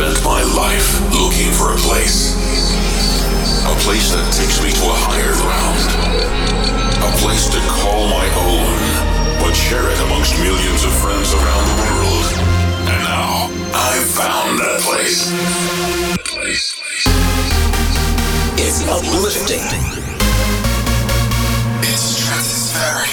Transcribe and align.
spent 0.00 0.24
my 0.24 0.42
life 0.56 0.96
looking 1.12 1.52
for 1.52 1.76
a 1.76 1.80
place. 1.84 2.32
A 3.68 3.76
place 3.84 4.08
that 4.16 4.24
takes 4.32 4.56
me 4.64 4.72
to 4.72 4.84
a 4.88 4.96
higher 4.96 5.36
ground. 5.44 5.76
A 7.04 7.10
place 7.20 7.52
to 7.52 7.60
call 7.68 8.08
my 8.08 8.24
own, 8.48 8.72
but 9.44 9.52
share 9.52 9.84
it 9.92 10.00
amongst 10.08 10.40
millions 10.40 10.88
of 10.88 10.92
friends 11.04 11.36
around 11.36 11.64
the 11.68 11.76
world. 11.84 12.26
And 12.88 13.00
now, 13.04 13.52
I've 13.76 14.08
found 14.08 14.64
that 14.64 14.80
place. 14.88 15.28
Place. 16.32 16.80
It's 18.56 18.80
uplifting. 18.88 19.68
It's 21.84 22.16
stratospheric. 22.16 23.12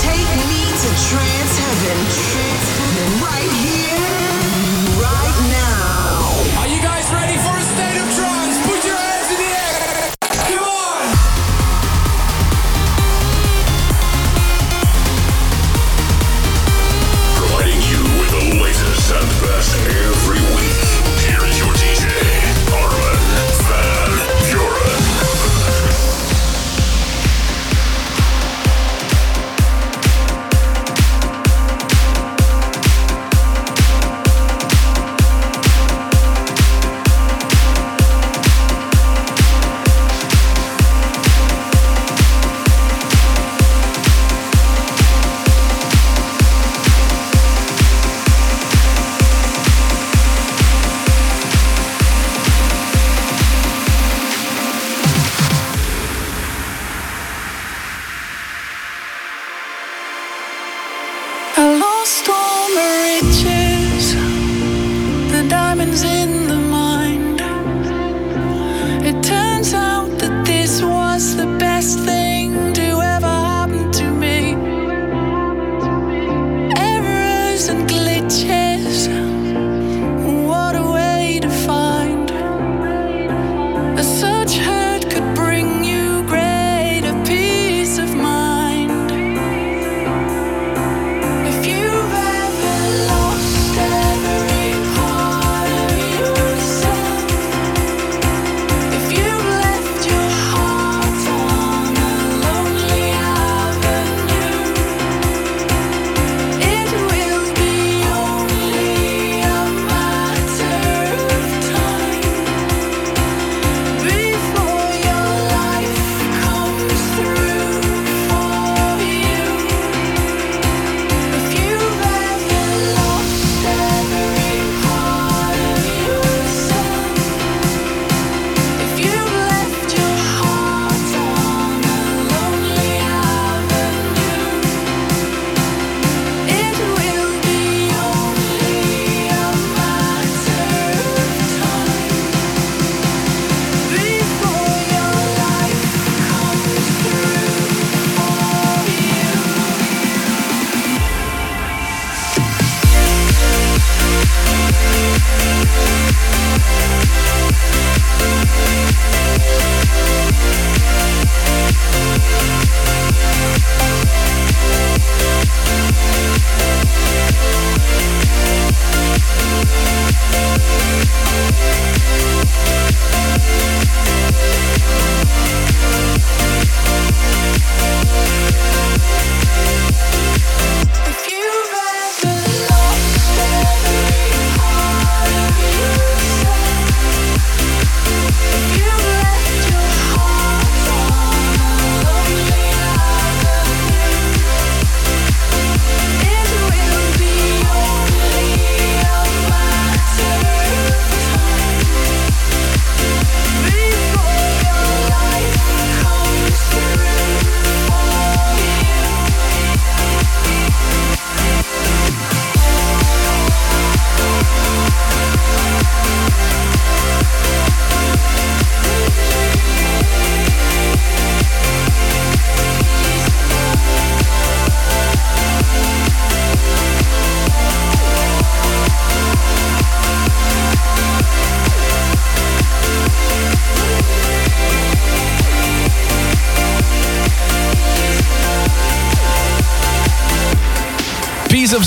Take 0.00 0.32
me 0.48 0.64
to 0.64 0.90
trance 1.12 1.54
heaven. 1.60 1.98
Right 3.20 3.52
here, 3.68 3.75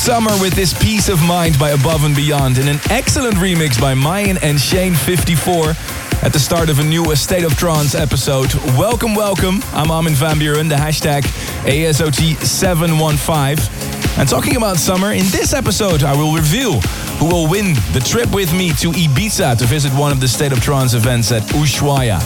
Summer 0.09 0.33
with 0.41 0.53
this 0.53 0.73
Peace 0.73 1.07
of 1.07 1.21
Mind 1.21 1.59
by 1.59 1.69
Above 1.69 2.03
and 2.03 2.15
Beyond 2.15 2.57
and 2.57 2.67
an 2.67 2.79
excellent 2.89 3.35
remix 3.35 3.79
by 3.79 3.93
Mayan 3.93 4.39
and 4.39 4.57
Shane54 4.57 6.23
at 6.23 6.33
the 6.33 6.39
start 6.39 6.71
of 6.71 6.79
a 6.79 6.83
new 6.83 7.15
State 7.15 7.43
of 7.43 7.55
Trance 7.55 7.93
episode. 7.93 8.51
Welcome, 8.75 9.13
welcome. 9.13 9.59
I'm 9.71 9.91
Armin 9.91 10.15
van 10.15 10.39
Buuren, 10.39 10.67
the 10.67 10.73
hashtag 10.73 11.25
ASOT715. 11.61 14.17
And 14.17 14.27
talking 14.27 14.55
about 14.55 14.77
summer, 14.77 15.11
in 15.11 15.25
this 15.25 15.53
episode 15.53 16.01
I 16.01 16.17
will 16.17 16.33
reveal 16.33 16.81
who 17.19 17.27
will 17.27 17.47
win 17.47 17.75
the 17.93 18.01
trip 18.03 18.33
with 18.33 18.51
me 18.51 18.69
to 18.69 18.89
Ibiza 18.89 19.59
to 19.59 19.65
visit 19.65 19.93
one 19.93 20.11
of 20.11 20.19
the 20.19 20.27
State 20.27 20.51
of 20.51 20.59
Trance 20.59 20.95
events 20.95 21.31
at 21.31 21.43
Ushuaia. 21.49 22.19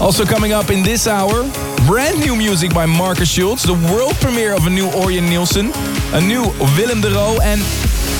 Also 0.00 0.24
coming 0.24 0.52
up 0.52 0.70
in 0.70 0.84
this 0.84 1.08
hour, 1.08 1.42
brand 1.88 2.20
new 2.20 2.36
music 2.36 2.72
by 2.72 2.86
Markus 2.86 3.32
Schulz, 3.32 3.64
the 3.64 3.74
world 3.92 4.14
premiere 4.20 4.54
of 4.54 4.68
a 4.68 4.70
new 4.70 4.86
Orjan 4.90 5.28
Nilsen, 5.28 5.72
a 6.12 6.20
new 6.20 6.42
Willem 6.76 7.00
de 7.00 7.10
Roo, 7.10 7.38
and 7.40 7.60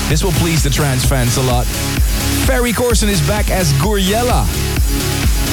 this 0.09 0.23
will 0.23 0.33
please 0.33 0.63
the 0.63 0.71
trance 0.71 1.05
fans 1.05 1.37
a 1.37 1.43
lot. 1.43 1.67
Ferry 2.47 2.73
Corsten 2.73 3.09
is 3.09 3.21
back 3.27 3.51
as 3.51 3.73
Gouryella. 3.75 4.47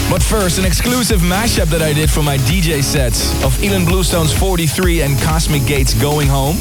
But 0.09 0.23
first, 0.23 0.57
an 0.57 0.65
exclusive 0.65 1.19
mashup 1.21 1.65
that 1.65 1.81
I 1.81 1.91
did 1.93 2.09
for 2.09 2.23
my 2.23 2.37
DJ 2.37 2.81
sets 2.83 3.31
of 3.43 3.57
Ilan 3.57 3.85
Bluestone's 3.85 4.31
43 4.31 5.01
and 5.01 5.19
Cosmic 5.21 5.65
Gate's 5.65 5.93
Going 5.95 6.27
Home. 6.27 6.55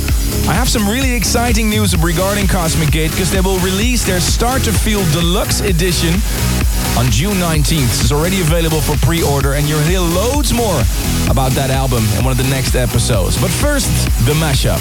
I 0.48 0.54
have 0.54 0.68
some 0.68 0.88
really 0.88 1.12
exciting 1.12 1.70
news 1.70 1.96
regarding 1.96 2.48
Cosmic 2.48 2.90
Gate 2.90 3.10
because 3.10 3.30
they 3.30 3.40
will 3.40 3.58
release 3.58 4.04
their 4.04 4.20
Start 4.20 4.64
to 4.64 4.72
Feel 4.72 5.04
Deluxe 5.12 5.60
Edition 5.60 6.14
on 6.98 7.10
June 7.10 7.36
19th. 7.36 8.02
It's 8.02 8.12
already 8.12 8.40
available 8.40 8.80
for 8.80 8.96
pre-order 9.04 9.54
and 9.54 9.68
you'll 9.68 9.80
hear 9.80 10.00
loads 10.00 10.52
more 10.52 10.80
about 11.30 11.52
that 11.52 11.70
album 11.70 12.02
in 12.18 12.24
one 12.24 12.32
of 12.32 12.38
the 12.38 12.50
next 12.50 12.74
episodes. 12.74 13.40
But 13.40 13.50
first, 13.50 13.90
the 14.26 14.32
mashup. 14.32 14.80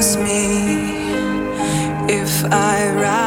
Excuse 0.00 0.16
me 0.24 0.94
if 2.08 2.44
I 2.50 2.88
write 2.96 3.19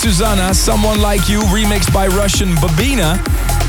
Susana, 0.00 0.54
Someone 0.54 0.98
Like 1.02 1.28
You, 1.28 1.40
remixed 1.52 1.92
by 1.92 2.06
Russian 2.06 2.48
Babina. 2.56 3.20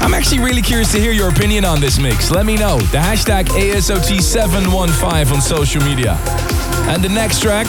I'm 0.02 0.14
actually 0.14 0.40
really 0.40 0.62
curious 0.62 0.90
to 0.94 0.98
hear 0.98 1.12
your 1.12 1.28
opinion 1.28 1.66
on 1.66 1.82
this 1.82 2.00
mix. 2.00 2.32
Let 2.32 2.46
me 2.46 2.56
know. 2.56 2.80
The 2.80 3.00
hashtag 3.00 3.48
ASOT715 3.48 5.34
on 5.34 5.42
social 5.42 5.84
media. 5.84 6.14
And 6.88 7.04
the 7.04 7.10
next 7.10 7.42
track 7.42 7.68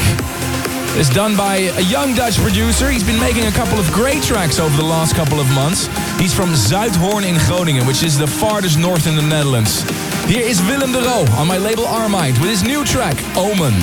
is 0.96 1.10
done 1.10 1.36
by 1.36 1.56
a 1.74 1.80
young 1.80 2.14
Dutch 2.14 2.36
producer. 2.38 2.88
He's 2.88 3.02
been 3.02 3.18
making 3.18 3.46
a 3.46 3.50
couple 3.50 3.80
of 3.80 3.90
great 3.90 4.22
tracks 4.22 4.60
over 4.60 4.76
the 4.76 4.84
last 4.84 5.16
couple 5.16 5.40
of 5.40 5.50
months. 5.50 5.88
He's 6.20 6.32
from 6.32 6.50
Zuidhoorn 6.50 7.24
in 7.24 7.34
Groningen, 7.48 7.84
which 7.84 8.04
is 8.04 8.16
the 8.16 8.28
farthest 8.28 8.78
north 8.78 9.08
in 9.08 9.16
the 9.16 9.22
Netherlands. 9.22 9.82
Here 10.26 10.46
is 10.46 10.62
Willem 10.62 10.92
de 10.92 11.00
Roo 11.00 11.26
on 11.34 11.48
my 11.48 11.58
label 11.58 11.82
Armind 11.82 12.38
with 12.40 12.50
his 12.50 12.62
new 12.62 12.84
track, 12.84 13.16
Omen. 13.36 13.74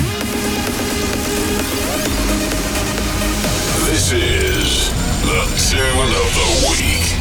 This 3.89 4.13
is 4.13 4.48
the 5.21 5.41
tune 5.57 6.11
of 6.15 6.33
the 6.35 6.47
week. 6.71 7.18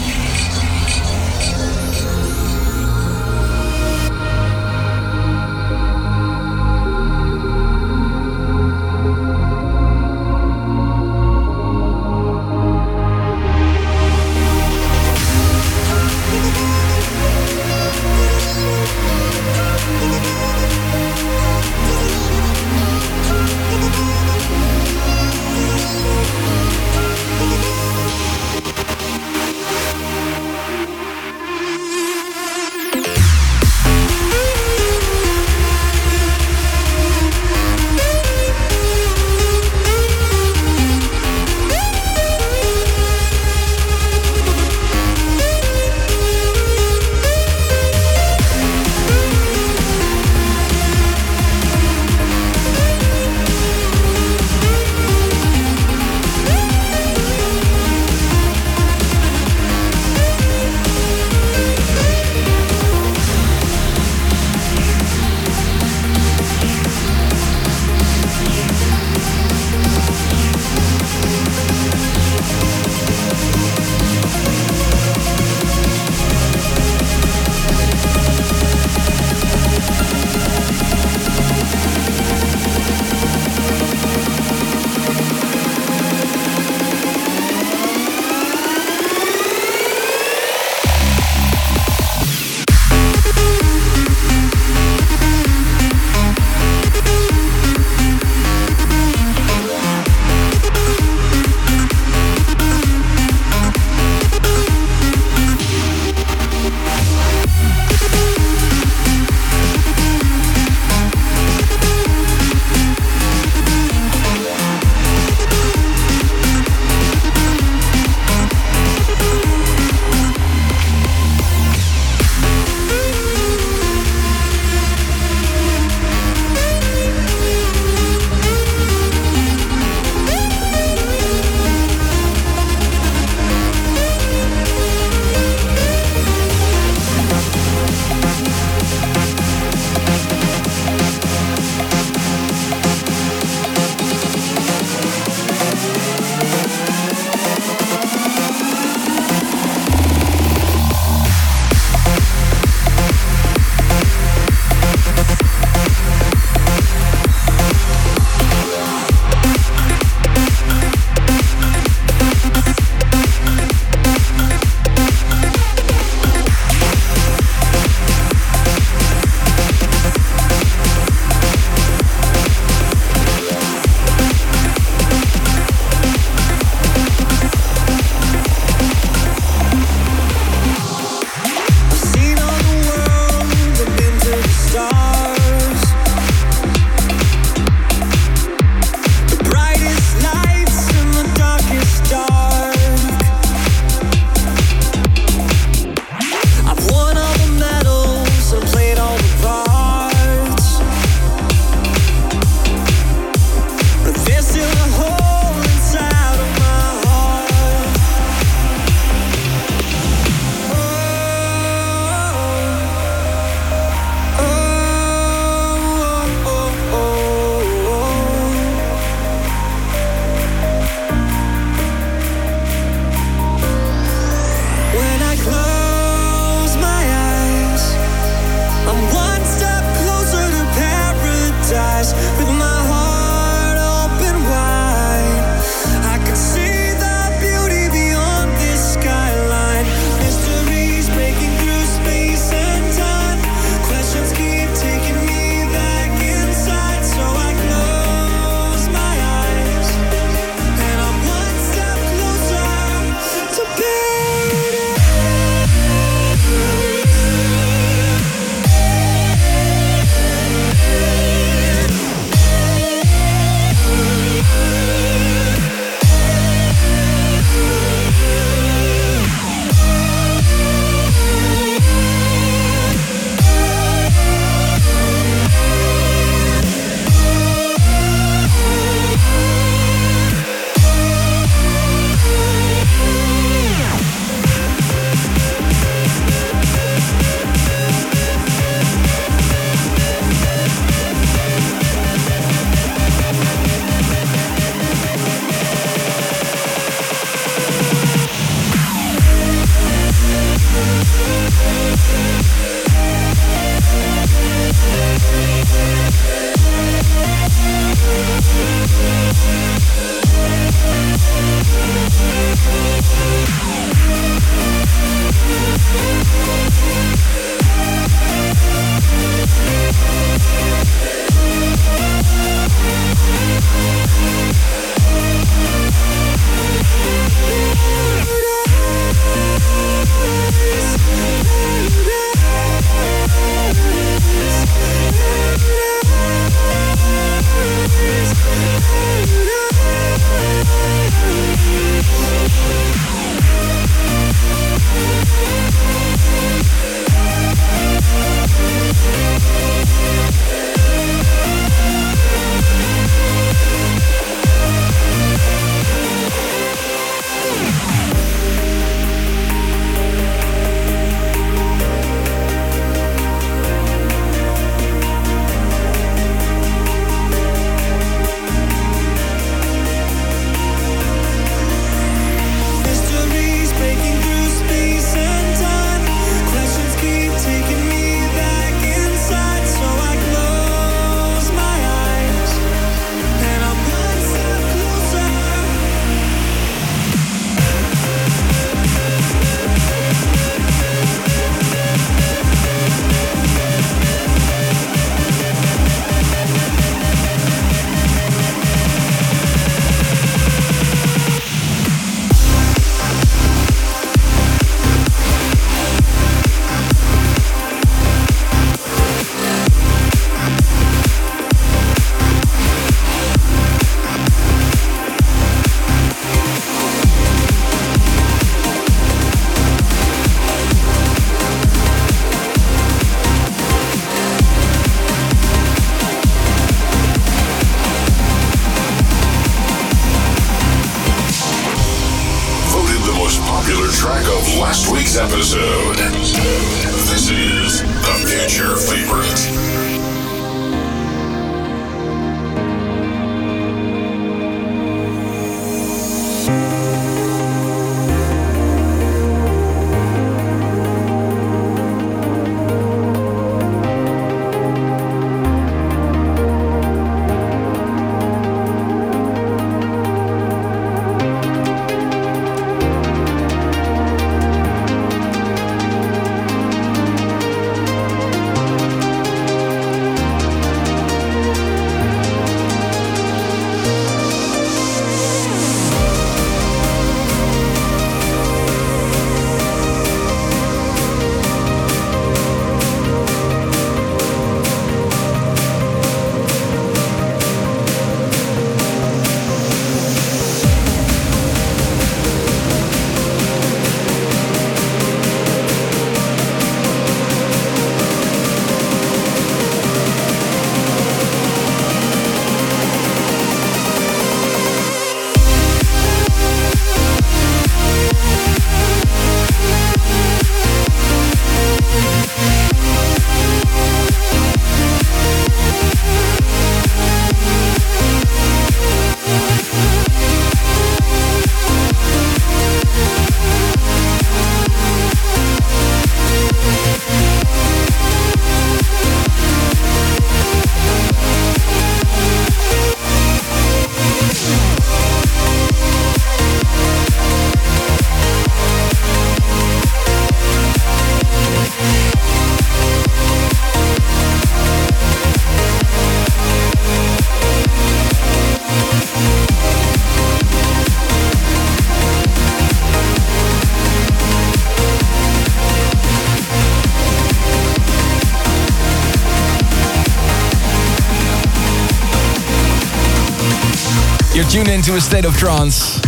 Tune 564.59 564.71
into 564.71 564.97
a 564.97 565.01
state 565.01 565.25
of 565.25 565.37
trance. 565.37 566.03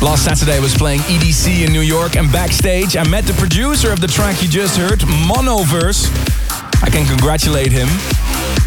Last 0.00 0.24
Saturday 0.24 0.56
I 0.56 0.60
was 0.60 0.74
playing 0.74 1.00
EDC 1.00 1.66
in 1.66 1.74
New 1.74 1.82
York 1.82 2.16
and 2.16 2.32
backstage 2.32 2.96
I 2.96 3.06
met 3.06 3.26
the 3.26 3.34
producer 3.34 3.92
of 3.92 4.00
the 4.00 4.06
track 4.06 4.42
you 4.42 4.48
just 4.48 4.78
heard, 4.78 5.00
Monoverse. 5.00 6.08
I 6.82 6.88
can 6.88 7.04
congratulate 7.06 7.70
him. 7.70 7.88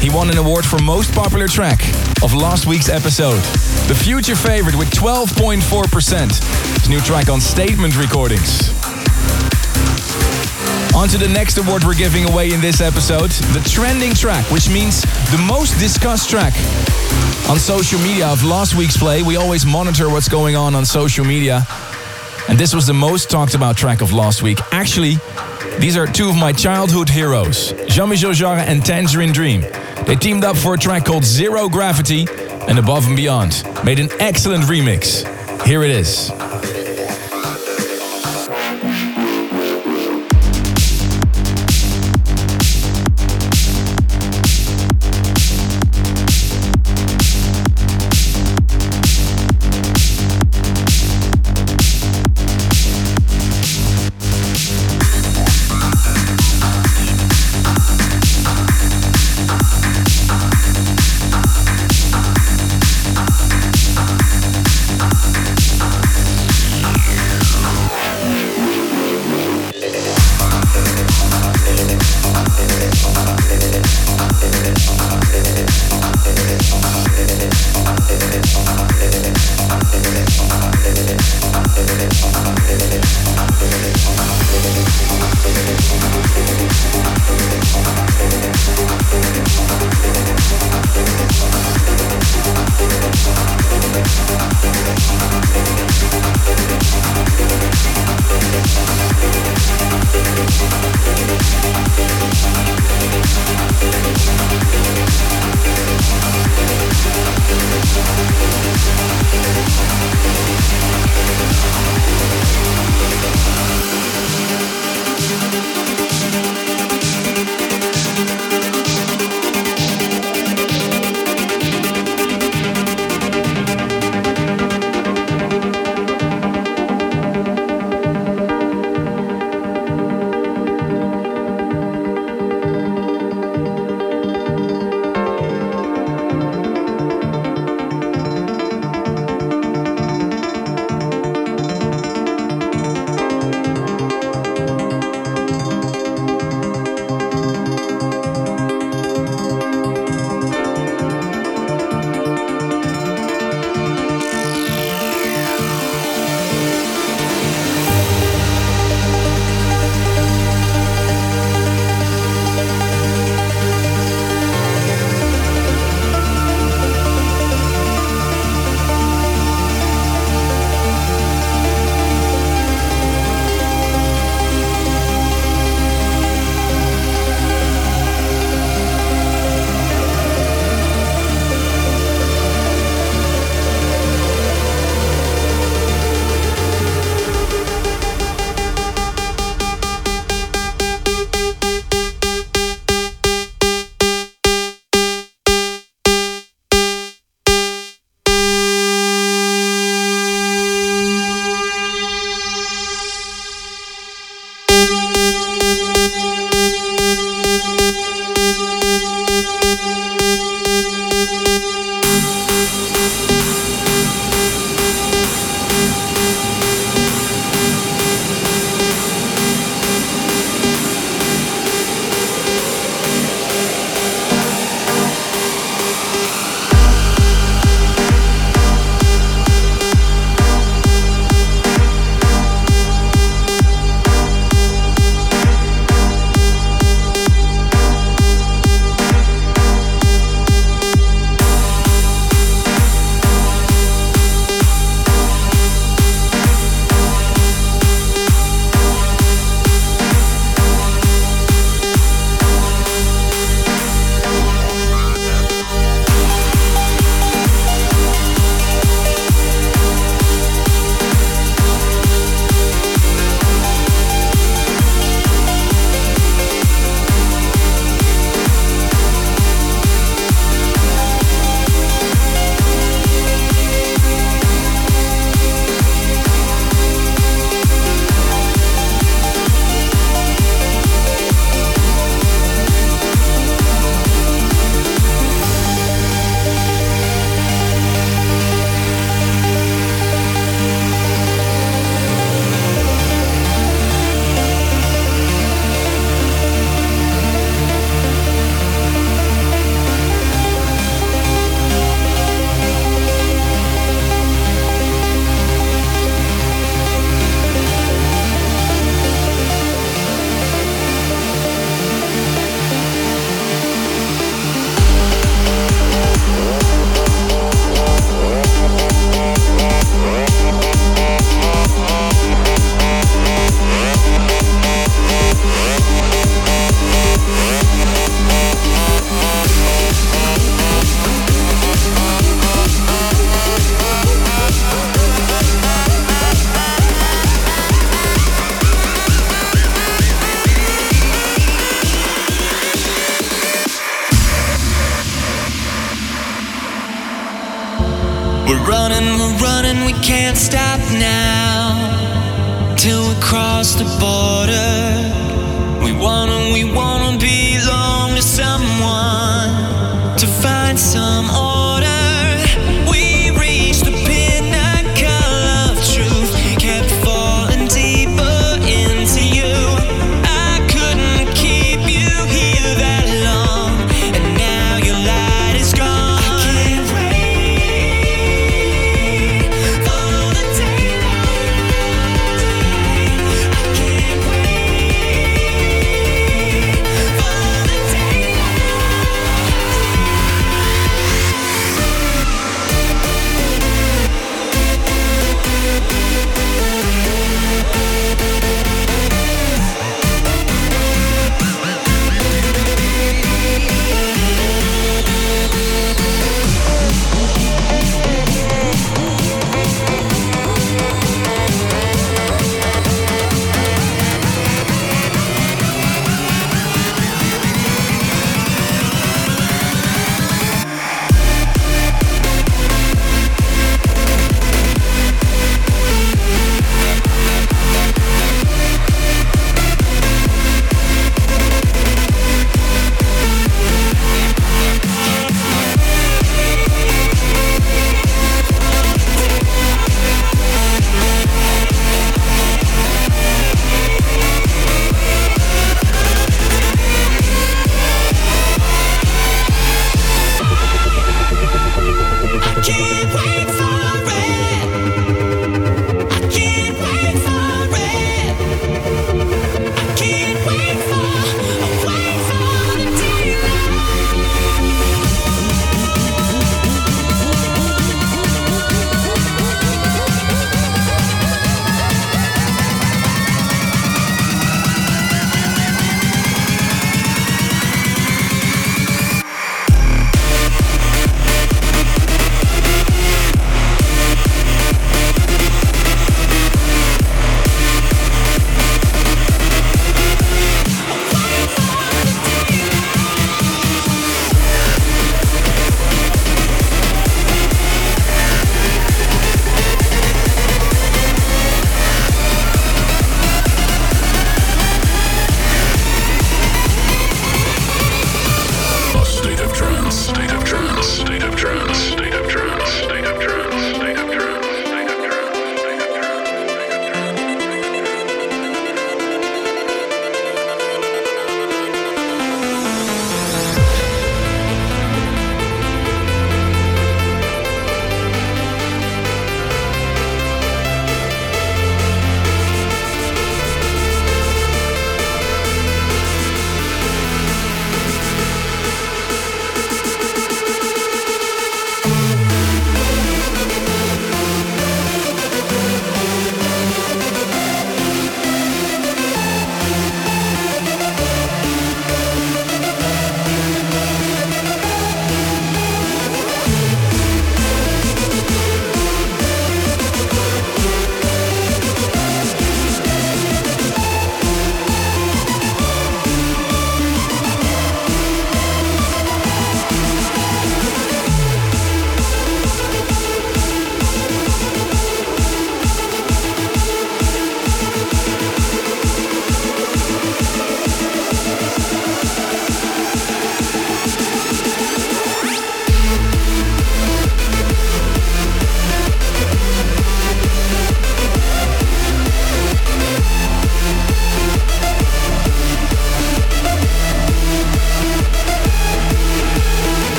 He 0.00 0.10
won 0.10 0.28
an 0.28 0.38
award 0.38 0.64
for 0.64 0.82
most 0.82 1.14
popular 1.14 1.46
track 1.46 1.78
of 2.24 2.34
last 2.34 2.66
week's 2.66 2.88
episode. 2.88 3.38
The 3.86 3.94
future 3.94 4.34
favorite 4.34 4.74
with 4.74 4.90
12.4%. 4.90 6.80
His 6.80 6.88
new 6.88 7.00
track 7.00 7.28
on 7.28 7.40
Statement 7.40 7.96
Recordings. 7.96 8.70
On 10.96 11.06
to 11.06 11.16
the 11.16 11.30
next 11.32 11.58
award 11.58 11.84
we're 11.84 11.94
giving 11.94 12.28
away 12.28 12.52
in 12.52 12.60
this 12.60 12.80
episode, 12.80 13.30
the 13.54 13.62
trending 13.70 14.14
track, 14.14 14.44
which 14.50 14.68
means 14.68 15.02
the 15.30 15.44
most 15.46 15.78
discussed 15.78 16.28
track 16.28 16.54
on 17.48 17.58
social 17.58 17.98
media 18.00 18.26
of 18.28 18.44
last 18.44 18.74
week's 18.74 18.96
play. 18.96 19.22
We 19.22 19.36
always 19.36 19.66
monitor 19.66 20.08
what's 20.08 20.28
going 20.28 20.56
on 20.56 20.74
on 20.74 20.84
social 20.84 21.24
media. 21.24 21.66
And 22.48 22.58
this 22.58 22.74
was 22.74 22.86
the 22.86 22.94
most 22.94 23.30
talked 23.30 23.54
about 23.54 23.76
track 23.76 24.00
of 24.00 24.12
last 24.12 24.42
week. 24.42 24.58
Actually, 24.72 25.16
These 25.78 25.96
are 25.96 26.06
two 26.06 26.28
of 26.28 26.36
my 26.36 26.52
childhood 26.52 27.08
heroes, 27.08 27.72
Jean-Michel 27.88 28.32
Jarre 28.32 28.58
and 28.58 28.84
Tangerine 28.84 29.32
Dream. 29.32 29.62
They 30.06 30.16
teamed 30.16 30.44
up 30.44 30.56
for 30.56 30.74
a 30.74 30.78
track 30.78 31.04
called 31.04 31.24
Zero 31.24 31.68
Gravity 31.68 32.26
and 32.68 32.78
Above 32.78 33.06
and 33.06 33.16
Beyond. 33.16 33.64
Made 33.84 33.98
an 33.98 34.08
excellent 34.20 34.64
remix. 34.64 35.24
Here 35.64 35.82
it 35.82 35.90
is. 35.90 36.30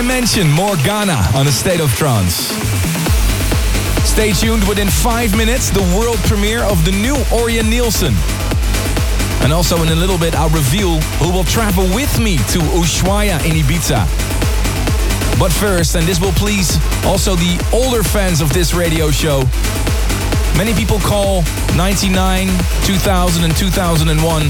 Dimension 0.00 0.50
Morgana 0.50 1.20
on 1.34 1.46
a 1.46 1.52
State 1.52 1.78
of 1.78 1.94
Trance. 1.94 2.48
Stay 4.08 4.32
tuned 4.32 4.66
within 4.66 4.88
five 4.88 5.36
minutes, 5.36 5.68
the 5.68 5.82
world 5.94 6.16
premiere 6.20 6.62
of 6.62 6.86
the 6.86 6.90
new 6.90 7.16
Orjan 7.28 7.68
Nilsen. 7.68 8.14
And 9.44 9.52
also 9.52 9.82
in 9.82 9.90
a 9.90 9.94
little 9.94 10.16
bit, 10.16 10.34
I'll 10.34 10.48
reveal 10.48 10.98
who 11.20 11.30
will 11.30 11.44
travel 11.44 11.84
with 11.94 12.18
me 12.18 12.38
to 12.38 12.60
Ushuaia 12.80 13.44
in 13.44 13.60
Ibiza. 13.62 14.08
But 15.38 15.52
first, 15.52 15.94
and 15.96 16.06
this 16.06 16.18
will 16.18 16.32
please 16.32 16.78
also 17.04 17.36
the 17.36 17.60
older 17.70 18.02
fans 18.02 18.40
of 18.40 18.50
this 18.54 18.72
radio 18.72 19.10
show, 19.10 19.42
many 20.56 20.72
people 20.72 20.98
call 20.98 21.42
99, 21.76 22.48
2000, 22.84 23.44
and 23.44 23.54
2001 23.54 24.42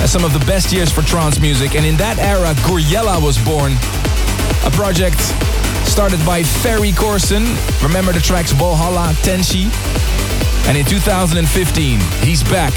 as 0.00 0.10
some 0.10 0.24
of 0.24 0.32
the 0.32 0.42
best 0.46 0.72
years 0.72 0.90
for 0.90 1.02
trance 1.02 1.38
music. 1.38 1.74
And 1.74 1.84
in 1.84 1.98
that 1.98 2.18
era, 2.18 2.54
Gouryella 2.64 3.22
was 3.22 3.36
born, 3.44 3.76
a 4.64 4.70
project 4.70 5.20
started 5.86 6.24
by 6.24 6.42
Ferry 6.42 6.92
Corsten. 6.92 7.44
Remember 7.82 8.12
the 8.12 8.20
tracks 8.20 8.52
Valhalla, 8.52 9.12
Tenshi? 9.22 9.70
And 10.66 10.76
in 10.76 10.84
2015, 10.84 12.00
he's 12.22 12.42
back 12.44 12.72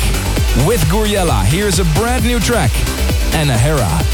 with 0.67 0.81
Gouryella. 0.85 1.43
Here's 1.45 1.79
a 1.79 1.85
brand 1.95 2.25
new 2.25 2.39
track, 2.39 2.71
Anahera. 3.31 4.06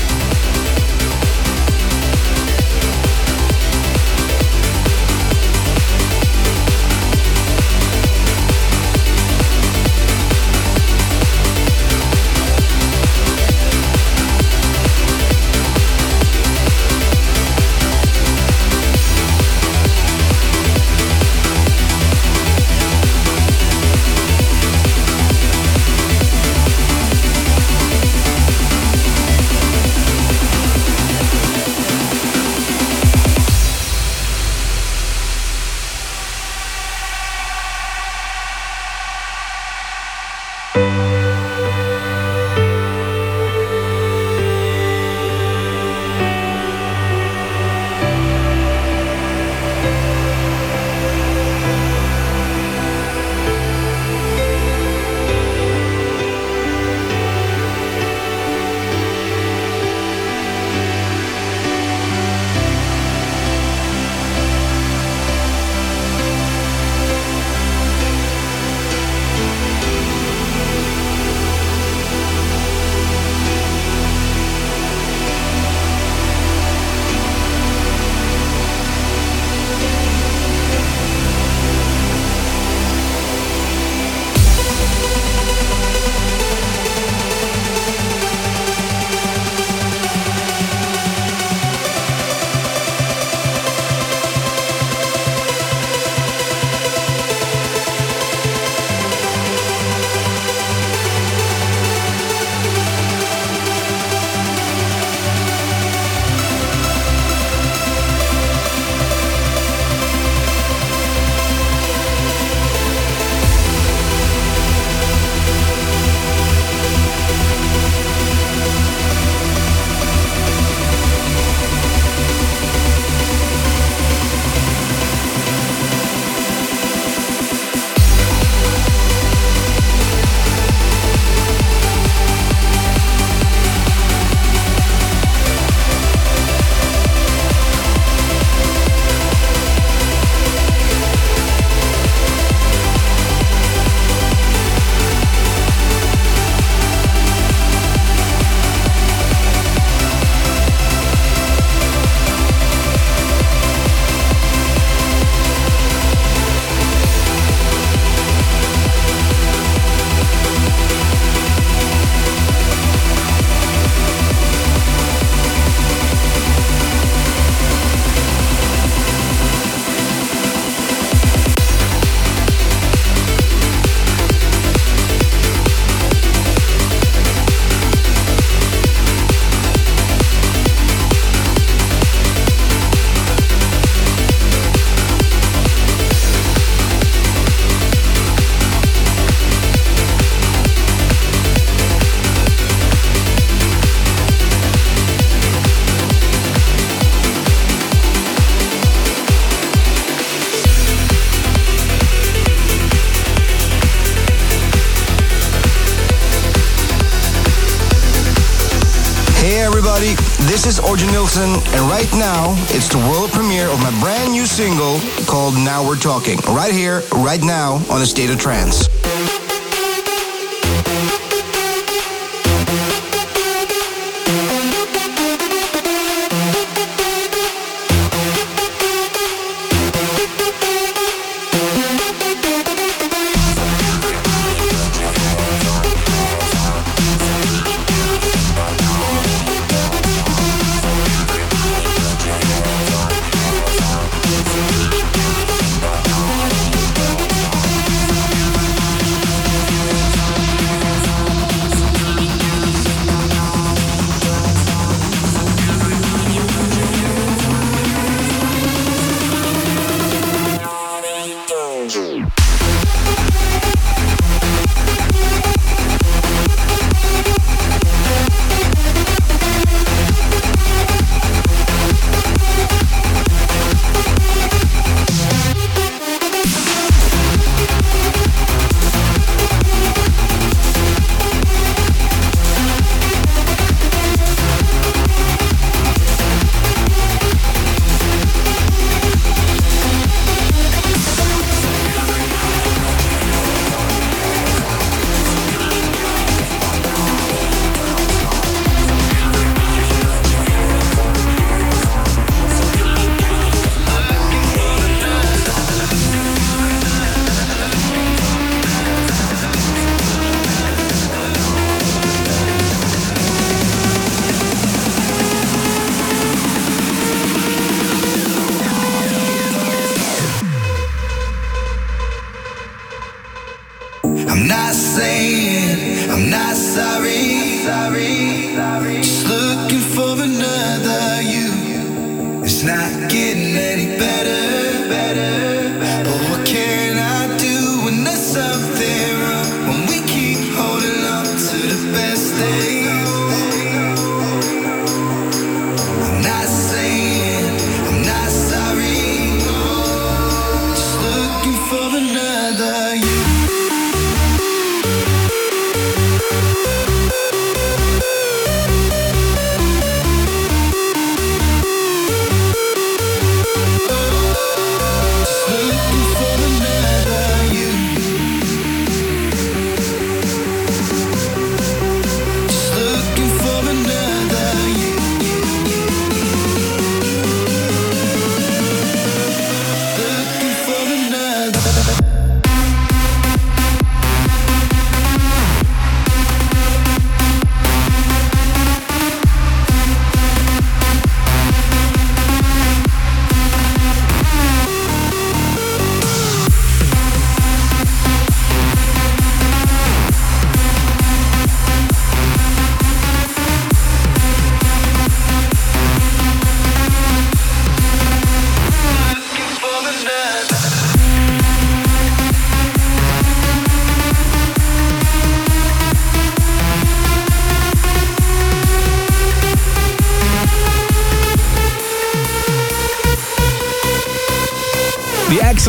This 210.64 210.80
is 210.80 210.86
Orjan 210.86 211.12
Nilsen, 211.12 211.50
and 211.76 211.90
right 211.92 212.10
now 212.14 212.56
it's 212.70 212.88
the 212.88 212.98
world 212.98 213.32
premiere 213.32 213.68
of 213.68 213.82
my 213.82 213.92
brand 214.00 214.32
new 214.32 214.46
single 214.46 214.98
called 215.26 215.56
Now 215.56 215.86
We're 215.86 215.98
Talking. 215.98 216.40
Right 216.56 216.72
here, 216.72 217.02
right 217.12 217.44
now 217.44 217.84
on 217.92 218.02
a 218.02 218.06
State 218.06 218.30
of 218.30 218.40
Trance. 218.40 218.88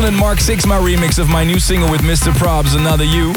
Excellent 0.05 0.21
Mark 0.21 0.37
Sixma 0.37 0.79
remix 0.83 1.17
of 1.17 1.27
my 1.29 1.43
new 1.43 1.59
single 1.59 1.89
with 1.89 2.01
Mr. 2.01 2.31
Probs, 2.31 2.77
Another 2.77 3.03
You. 3.03 3.33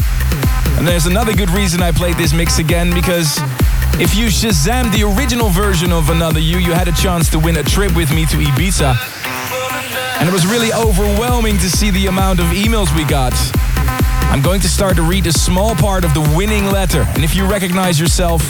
And 0.77 0.87
there's 0.87 1.07
another 1.07 1.33
good 1.33 1.49
reason 1.49 1.81
I 1.83 1.93
played 1.93 2.19
this 2.19 2.35
mix 2.35 2.59
again, 2.59 2.93
because 2.93 3.39
if 3.99 4.15
you 4.15 4.27
Shazam 4.27 4.93
the 4.93 5.03
original 5.05 5.49
version 5.49 5.93
of 5.93 6.11
Another 6.11 6.41
You, 6.41 6.59
you 6.59 6.73
had 6.73 6.87
a 6.87 6.93
chance 6.93 7.31
to 7.31 7.39
win 7.39 7.57
a 7.57 7.63
trip 7.63 7.97
with 7.97 8.13
me 8.15 8.27
to 8.27 8.37
Ibiza. 8.37 8.95
And 10.21 10.29
it 10.29 10.33
was 10.33 10.47
really 10.47 10.71
overwhelming 10.75 11.57
to 11.57 11.71
see 11.71 11.89
the 11.91 12.07
amount 12.07 12.39
of 12.39 12.47
emails 12.49 12.95
we 12.95 13.05
got. 13.05 13.33
I'm 14.31 14.43
going 14.43 14.61
to 14.61 14.69
start 14.69 14.97
to 14.97 15.03
read 15.03 15.27
a 15.27 15.33
small 15.33 15.75
part 15.75 16.05
of 16.05 16.13
the 16.13 16.21
winning 16.37 16.67
letter. 16.67 17.07
And 17.15 17.25
if 17.25 17.35
you 17.35 17.47
recognize 17.47 17.99
yourself, 17.99 18.43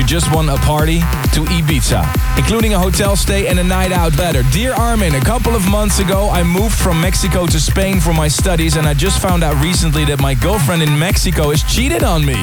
you 0.00 0.06
just 0.06 0.32
won 0.32 0.48
a 0.48 0.56
party 0.58 1.00
to 1.34 1.44
Ibiza, 1.44 2.02
including 2.38 2.72
a 2.72 2.78
hotel 2.78 3.16
stay 3.16 3.48
and 3.48 3.58
a 3.58 3.64
night 3.64 3.92
out 3.92 4.16
better. 4.16 4.42
Dear 4.44 4.72
Armin, 4.72 5.14
a 5.14 5.20
couple 5.20 5.54
of 5.54 5.68
months 5.68 5.98
ago, 5.98 6.30
I 6.30 6.42
moved 6.42 6.74
from 6.74 6.98
Mexico 6.98 7.46
to 7.46 7.60
Spain 7.60 8.00
for 8.00 8.14
my 8.14 8.26
studies, 8.26 8.76
and 8.76 8.86
I 8.86 8.94
just 8.94 9.20
found 9.20 9.44
out 9.44 9.62
recently 9.62 10.06
that 10.06 10.18
my 10.18 10.32
girlfriend 10.32 10.82
in 10.82 10.98
Mexico 10.98 11.50
has 11.50 11.62
cheated 11.64 12.02
on 12.02 12.24
me. 12.24 12.42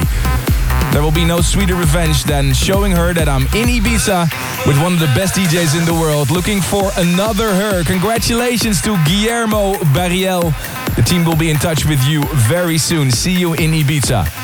There 0.91 1.01
will 1.01 1.11
be 1.11 1.25
no 1.25 1.41
sweeter 1.41 1.73
revenge 1.73 2.25
than 2.25 2.53
showing 2.53 2.91
her 2.91 3.11
that 3.15 3.27
I'm 3.27 3.43
in 3.55 3.69
Ibiza 3.69 4.67
with 4.67 4.79
one 4.79 4.93
of 4.93 4.99
the 4.99 5.11
best 5.17 5.33
DJs 5.33 5.79
in 5.79 5.85
the 5.85 5.95
world, 5.95 6.29
looking 6.29 6.61
for 6.61 6.91
another 6.97 7.55
her. 7.55 7.83
Congratulations 7.85 8.83
to 8.83 8.95
Guillermo 9.07 9.73
Barriel. 9.95 10.53
The 10.95 11.01
team 11.01 11.25
will 11.25 11.35
be 11.35 11.49
in 11.49 11.57
touch 11.57 11.85
with 11.85 12.03
you 12.05 12.21
very 12.49 12.77
soon. 12.77 13.09
See 13.09 13.33
you 13.33 13.53
in 13.53 13.71
Ibiza. 13.71 14.36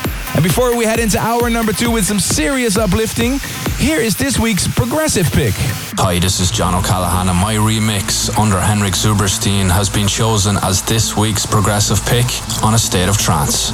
Before 0.44 0.76
we 0.76 0.84
head 0.84 1.00
into 1.00 1.18
hour 1.18 1.50
number 1.50 1.72
two 1.72 1.90
with 1.90 2.04
some 2.04 2.20
serious 2.20 2.76
uplifting, 2.76 3.40
here 3.78 4.02
is 4.02 4.18
this 4.18 4.38
week's 4.38 4.68
progressive 4.68 5.32
pick. 5.32 5.54
Hi, 5.98 6.20
this 6.20 6.42
is 6.42 6.52
John 6.52 6.76
O'Callaghan, 6.76 7.30
and 7.30 7.38
my 7.40 7.56
remix 7.56 8.30
under 8.38 8.60
Henrik 8.60 8.94
Zuberstein 8.94 9.72
has 9.72 9.90
been 9.90 10.08
chosen 10.08 10.58
as 10.58 10.82
this 10.82 11.16
week's 11.16 11.46
progressive 11.46 12.06
pick 12.06 12.26
on 12.62 12.74
a 12.74 12.78
state 12.78 13.08
of 13.08 13.18
trance. 13.18 13.72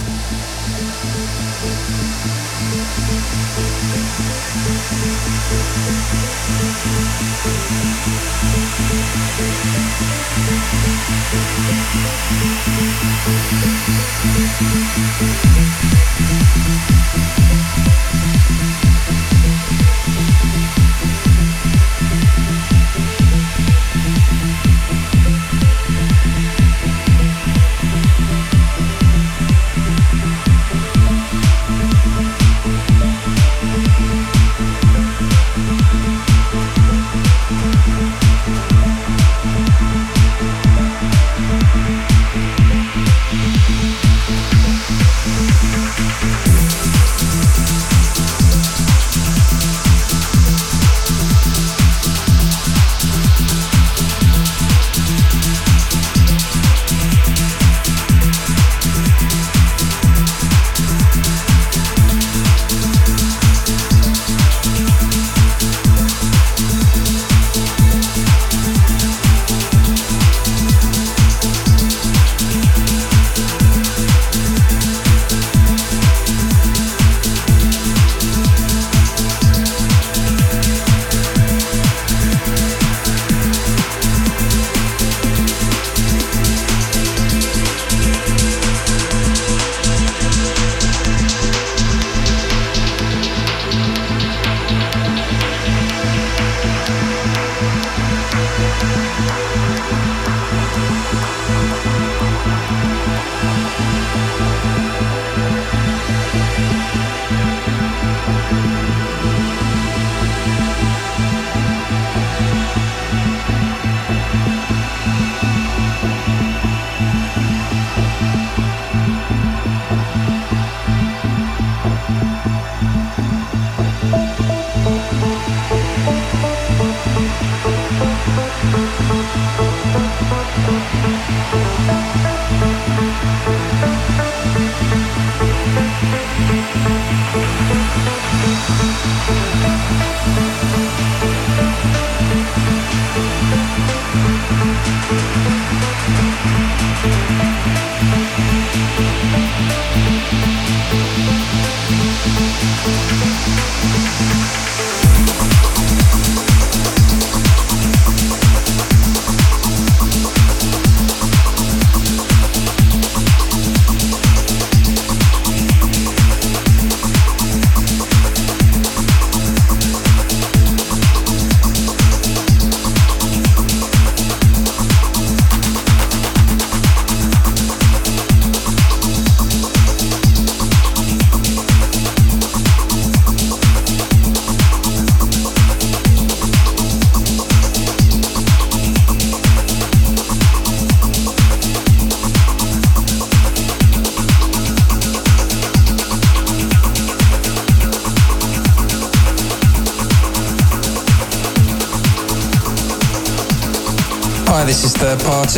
This 128.71 129.49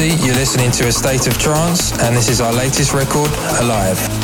You're 0.02 0.34
listening 0.34 0.72
to 0.72 0.88
A 0.88 0.92
State 0.92 1.28
of 1.28 1.38
Trance, 1.38 1.92
and 2.00 2.18
this 2.18 2.28
is 2.28 2.42
our 2.42 2.52
latest 2.52 2.92
record, 2.92 3.30
Alive. 3.60 4.21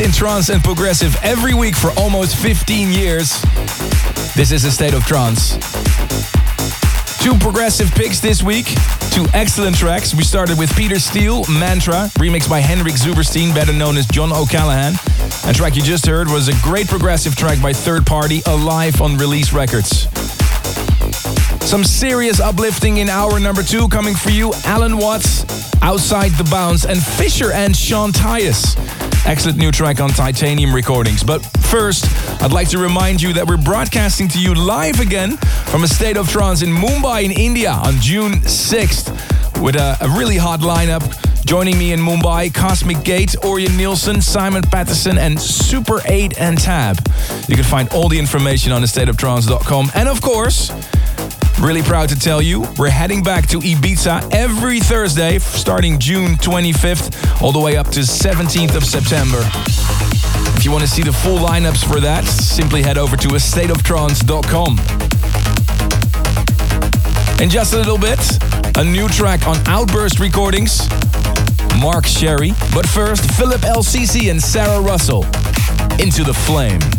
In 0.00 0.12
trance 0.12 0.48
and 0.48 0.62
progressive 0.62 1.16
every 1.24 1.54
week 1.54 1.74
for 1.74 1.90
almost 1.98 2.36
15 2.36 2.92
years. 2.92 3.42
This 4.36 4.52
is 4.52 4.64
a 4.64 4.70
state 4.70 4.94
of 4.94 5.04
trance. 5.04 5.56
Two 7.20 7.36
progressive 7.38 7.90
picks 7.96 8.20
this 8.20 8.40
week, 8.40 8.66
two 9.10 9.26
excellent 9.34 9.76
tracks. 9.76 10.14
We 10.14 10.22
started 10.22 10.56
with 10.56 10.74
Peter 10.76 11.00
Steele, 11.00 11.44
Mantra, 11.50 12.10
remixed 12.14 12.48
by 12.48 12.60
Henrik 12.60 12.94
Zuberstein, 12.94 13.52
better 13.52 13.72
known 13.72 13.96
as 13.96 14.06
John 14.06 14.30
O'Callaghan. 14.30 14.94
And 15.44 15.56
track 15.56 15.74
you 15.74 15.82
just 15.82 16.06
heard 16.06 16.28
was 16.28 16.46
a 16.46 16.54
great 16.62 16.86
progressive 16.86 17.34
track 17.34 17.60
by 17.60 17.72
Third 17.72 18.06
Party, 18.06 18.40
Alive 18.46 19.00
on 19.02 19.16
Release 19.16 19.52
Records. 19.52 20.08
Some 21.68 21.82
serious 21.82 22.38
uplifting 22.38 22.98
in 22.98 23.08
hour 23.08 23.40
number 23.40 23.64
two 23.64 23.88
coming 23.88 24.14
for 24.14 24.30
you. 24.30 24.52
Allen 24.64 24.96
Watts, 24.96 25.44
Outside 25.82 26.30
the 26.32 26.48
Bounds, 26.50 26.84
and 26.86 27.02
Fisher 27.02 27.50
and 27.52 27.76
Sean 27.76 28.12
Tyas. 28.12 28.76
Excellent 29.26 29.58
new 29.58 29.70
track 29.70 30.00
on 30.00 30.10
Titanium 30.10 30.74
Recordings. 30.74 31.22
But 31.22 31.44
first, 31.70 32.06
I'd 32.42 32.52
like 32.52 32.68
to 32.70 32.78
remind 32.78 33.20
you 33.20 33.32
that 33.34 33.46
we're 33.46 33.58
broadcasting 33.58 34.28
to 34.28 34.40
you 34.40 34.54
live 34.54 35.00
again 35.00 35.36
from 35.66 35.84
a 35.84 35.88
state 35.88 36.16
of 36.16 36.28
trance 36.28 36.62
in 36.62 36.70
Mumbai 36.70 37.24
in 37.24 37.32
India 37.32 37.70
on 37.70 37.94
June 38.00 38.32
6th 38.32 39.62
with 39.62 39.76
a, 39.76 39.96
a 40.00 40.08
really 40.18 40.36
hot 40.36 40.60
lineup. 40.60 41.02
Joining 41.44 41.78
me 41.78 41.92
in 41.92 42.00
Mumbai, 42.00 42.52
Cosmic 42.52 43.04
Gate, 43.04 43.30
Orjan 43.42 43.76
Nilsen, 43.76 44.20
Simon 44.20 44.62
Patterson, 44.62 45.18
and 45.18 45.40
Super 45.40 46.00
8 46.04 46.38
and 46.38 46.58
Tab. 46.58 46.98
You 47.48 47.54
can 47.54 47.64
find 47.64 47.88
all 47.90 48.08
the 48.08 48.18
information 48.18 48.72
on 48.72 48.82
thestateoftrance.com. 48.82 49.92
And 49.94 50.08
of 50.08 50.20
course, 50.20 50.70
Really 51.60 51.82
proud 51.82 52.08
to 52.10 52.14
tell 52.16 52.40
you, 52.40 52.64
we're 52.78 52.88
heading 52.88 53.22
back 53.22 53.48
to 53.48 53.58
Ibiza 53.58 54.32
every 54.32 54.78
Thursday, 54.78 55.40
starting 55.40 55.98
June 55.98 56.36
25th, 56.36 57.42
all 57.42 57.50
the 57.50 57.58
way 57.58 57.76
up 57.76 57.88
to 57.88 58.00
17th 58.00 58.76
of 58.76 58.84
September. 58.84 59.40
If 60.56 60.64
you 60.64 60.70
want 60.70 60.82
to 60.82 60.88
see 60.88 61.02
the 61.02 61.12
full 61.12 61.38
lineups 61.38 61.84
for 61.84 61.98
that, 62.00 62.24
simply 62.24 62.82
head 62.82 62.96
over 62.96 63.16
to 63.16 63.28
astateoftrance.com. 63.28 64.78
In 67.42 67.50
just 67.50 67.74
a 67.74 67.76
little 67.76 67.98
bit, 67.98 68.18
a 68.76 68.84
new 68.84 69.08
track 69.08 69.46
on 69.48 69.56
Outburst 69.66 70.20
Recordings, 70.20 70.88
Mark 71.80 72.06
Sherry. 72.06 72.52
But 72.72 72.88
first, 72.88 73.28
Philippe 73.32 73.66
El 73.66 73.82
Sisi 73.82 74.30
and 74.30 74.40
Sarah 74.40 74.80
Russell, 74.80 75.24
Into 75.98 76.22
the 76.22 76.34
Flame. 76.34 76.97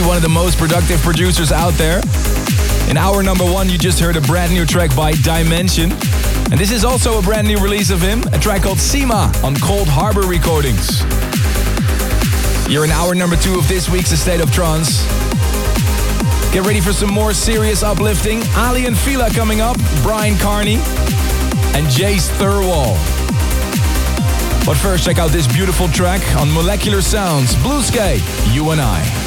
must 0.00 0.06
be 0.06 0.08
one 0.08 0.16
of 0.16 0.22
the 0.22 0.28
most 0.28 0.58
productive 0.58 1.00
producers 1.00 1.52
out 1.52 1.74
there. 1.74 2.00
In 2.88 2.96
hour 2.96 3.22
number 3.22 3.44
one, 3.44 3.68
you 3.68 3.76
just 3.76 3.98
heard 3.98 4.16
a 4.16 4.20
brand 4.22 4.52
new 4.52 4.64
track 4.64 4.94
by 4.94 5.12
Dimension. 5.12 5.90
And 6.50 6.58
this 6.58 6.70
is 6.70 6.84
also 6.84 7.18
a 7.18 7.22
brand 7.22 7.46
new 7.46 7.58
release 7.58 7.90
of 7.90 8.00
him, 8.00 8.22
a 8.32 8.38
track 8.38 8.62
called 8.62 8.78
Sima 8.78 9.32
on 9.42 9.54
Coldharbour 9.56 10.28
Recordings. 10.28 11.00
You're 12.70 12.84
in 12.84 12.90
hour 12.90 13.14
number 13.14 13.36
two 13.36 13.58
of 13.58 13.66
this 13.68 13.88
week's 13.88 14.12
A 14.12 14.16
State 14.16 14.40
of 14.40 14.50
Trance. 14.52 15.04
Get 16.52 16.64
ready 16.64 16.80
for 16.80 16.92
some 16.92 17.12
more 17.12 17.32
serious 17.32 17.82
uplifting. 17.82 18.42
Aly 18.56 18.86
and 18.86 18.96
Fila 18.96 19.30
coming 19.30 19.60
up, 19.60 19.76
Bryan 20.02 20.38
Kearney, 20.38 20.78
and 21.74 21.88
Jase 21.90 22.30
Thirlwall. 22.38 22.94
But 24.64 24.76
first, 24.76 25.04
check 25.04 25.18
out 25.18 25.30
this 25.30 25.46
beautiful 25.46 25.88
track 25.88 26.22
on 26.36 26.52
Molecular 26.52 27.02
Sounds, 27.02 27.54
Blue 27.62 27.82
Sky, 27.82 28.18
You 28.52 28.70
and 28.70 28.80
I. 28.80 29.19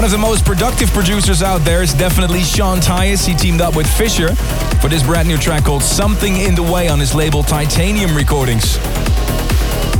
One 0.00 0.06
of 0.06 0.12
the 0.12 0.16
most 0.16 0.46
productive 0.46 0.88
producers 0.92 1.42
out 1.42 1.58
there 1.58 1.82
is 1.82 1.92
definitely 1.92 2.40
Sean 2.40 2.78
Tyas. 2.78 3.26
He 3.26 3.34
teamed 3.34 3.60
up 3.60 3.76
with 3.76 3.86
Fisher 3.86 4.34
for 4.80 4.88
this 4.88 5.02
brand 5.02 5.28
new 5.28 5.36
track 5.36 5.64
called 5.64 5.82
Something 5.82 6.38
in 6.38 6.54
the 6.54 6.62
Way 6.62 6.88
on 6.88 6.98
his 6.98 7.14
label 7.14 7.42
Titanium 7.42 8.16
Recordings. 8.16 8.78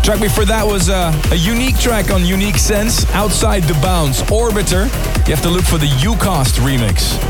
Track 0.02 0.20
before 0.22 0.46
that 0.46 0.66
was 0.66 0.88
uh, 0.88 1.12
a 1.32 1.34
unique 1.34 1.78
track 1.78 2.10
on 2.10 2.24
Unique 2.24 2.56
Sense, 2.56 3.04
Outside 3.10 3.64
the 3.64 3.74
Bounds, 3.82 4.22
Orbiter. 4.22 4.86
You 5.28 5.34
have 5.34 5.42
to 5.42 5.50
look 5.50 5.64
for 5.64 5.76
the 5.76 5.88
Ucast 6.00 6.58
remix. 6.60 7.20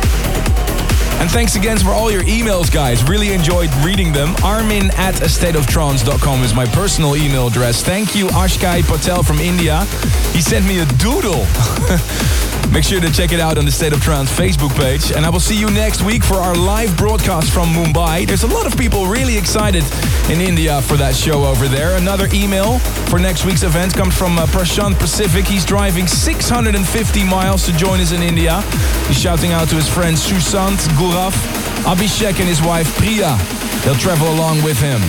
And 1.20 1.28
thanks 1.28 1.56
again 1.56 1.76
for 1.78 1.90
all 1.90 2.12
your 2.12 2.22
emails, 2.22 2.72
guys. 2.72 3.02
Really 3.02 3.32
enjoyed 3.32 3.70
reading 3.84 4.12
them. 4.12 4.36
Armin 4.44 4.92
at 4.92 5.16
astateoftrance.com 5.16 6.44
is 6.44 6.54
my 6.54 6.66
personal 6.66 7.16
email 7.16 7.48
address. 7.48 7.82
Thank 7.82 8.14
you, 8.14 8.28
Ashkai 8.28 8.84
Patel 8.84 9.24
from 9.24 9.40
India. 9.40 9.84
He 10.32 10.40
sent 10.40 10.64
me 10.66 10.78
a 10.78 10.86
doodle. 10.86 11.46
Make 12.72 12.84
sure 12.84 13.00
to 13.00 13.10
check 13.10 13.32
it 13.32 13.40
out 13.40 13.58
on 13.58 13.64
the 13.64 13.72
State 13.72 13.92
of 13.92 14.00
Trance 14.00 14.30
Facebook 14.30 14.70
page. 14.76 15.10
And 15.10 15.26
I 15.26 15.30
will 15.30 15.40
see 15.40 15.58
you 15.58 15.68
next 15.70 16.02
week 16.02 16.22
for 16.22 16.36
our 16.36 16.54
live 16.54 16.96
broadcast 16.96 17.50
from 17.50 17.68
Mumbai. 17.70 18.28
There's 18.28 18.44
a 18.44 18.46
lot 18.46 18.64
of 18.64 18.78
people 18.78 19.06
really 19.06 19.36
excited 19.36 19.82
in 20.30 20.40
India 20.40 20.80
for 20.82 20.96
that 20.96 21.16
show 21.16 21.44
over 21.44 21.66
there. 21.66 21.96
Another 21.96 22.28
email 22.32 22.78
for 23.10 23.18
next 23.18 23.44
week's 23.44 23.64
event 23.64 23.92
comes 23.92 24.16
from 24.16 24.38
uh, 24.38 24.46
Prashant 24.46 24.96
Pacific. 25.00 25.46
He's 25.46 25.64
driving 25.64 26.06
650 26.06 27.24
miles 27.24 27.66
to 27.66 27.72
join 27.72 27.98
us 27.98 28.12
in 28.12 28.22
India. 28.22 28.60
He's 29.08 29.20
shouting 29.20 29.50
out 29.50 29.68
to 29.70 29.74
his 29.74 29.88
friends 29.88 30.22
Susant, 30.22 30.78
Guraf, 30.94 31.34
Abhishek, 31.82 32.38
and 32.38 32.48
his 32.48 32.62
wife 32.62 32.96
Priya. 32.96 33.36
They'll 33.84 33.98
travel 33.98 34.32
along 34.32 34.62
with 34.62 34.80
him. 34.80 35.00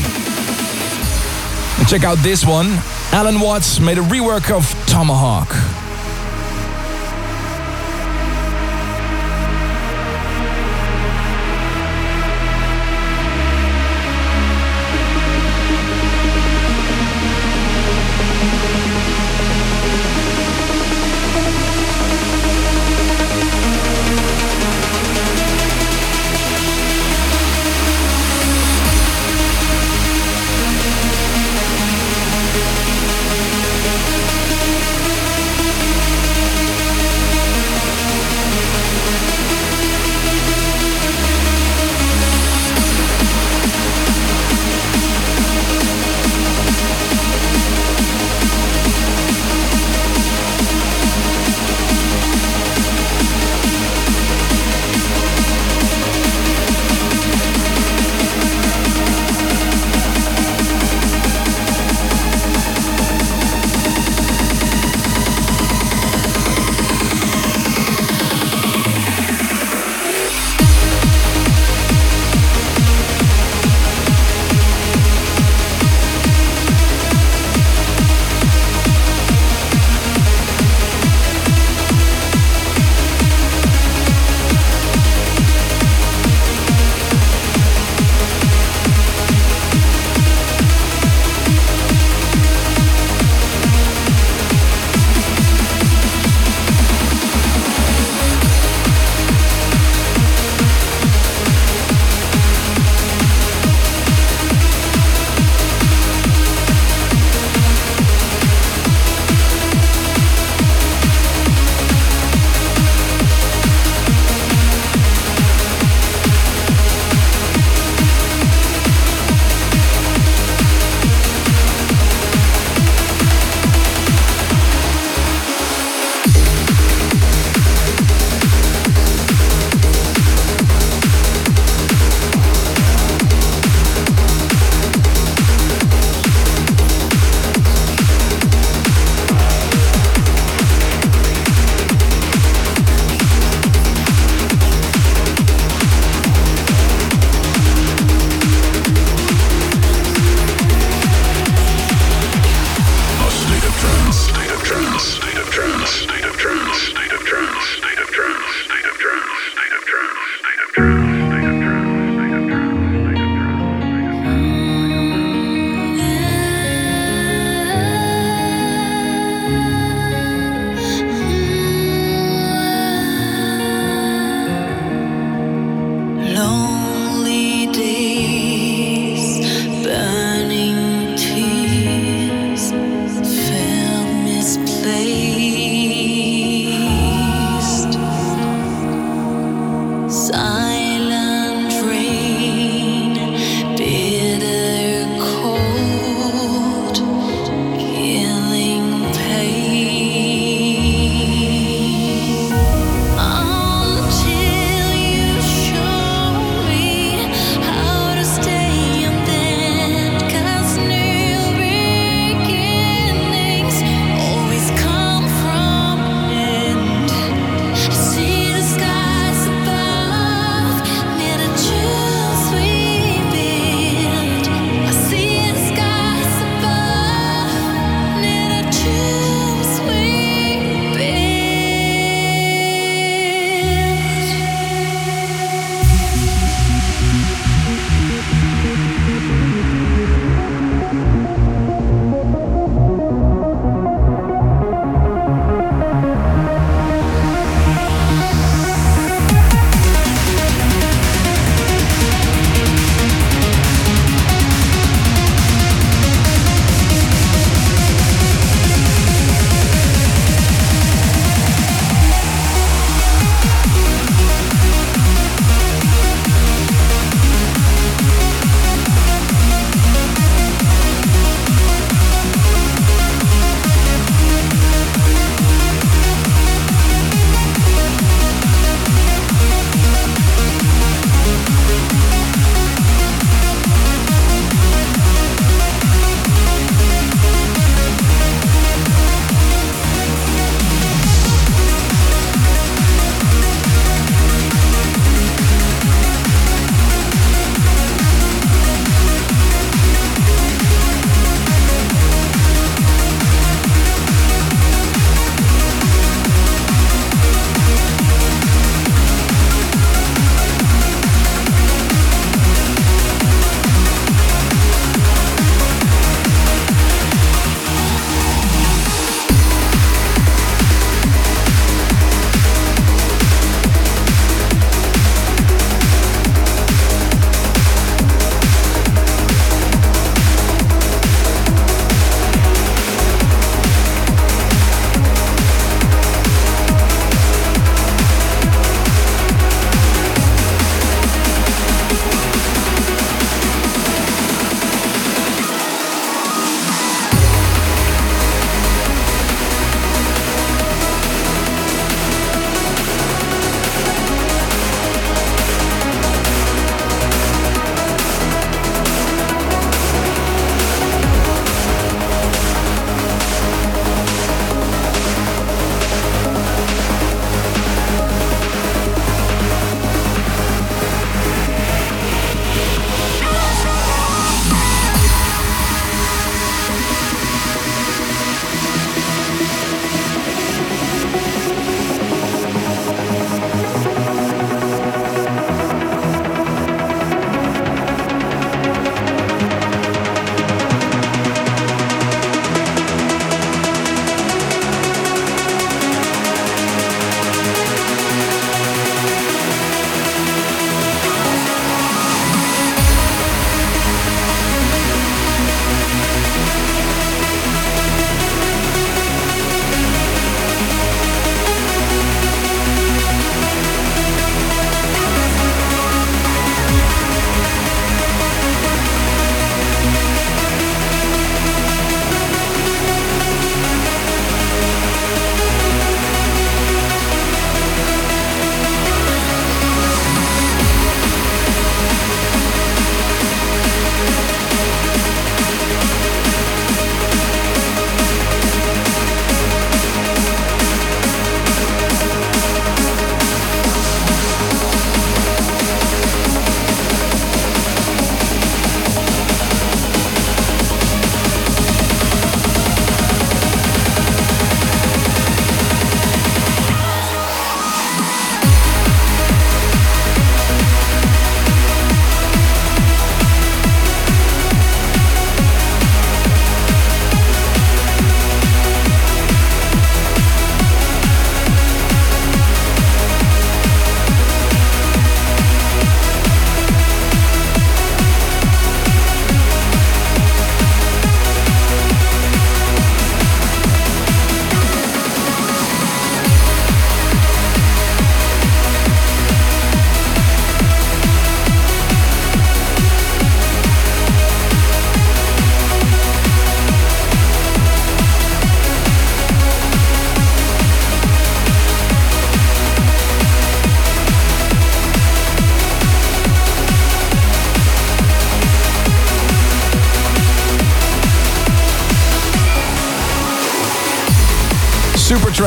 And 1.78 1.88
check 1.88 2.04
out 2.04 2.18
this 2.24 2.44
one. 2.44 2.80
Allen 3.14 3.40
Watts 3.40 3.80
made 3.80 4.00
a 4.00 4.02
rework 4.02 4.50
of 4.50 4.68
Tomahawk. 4.88 5.81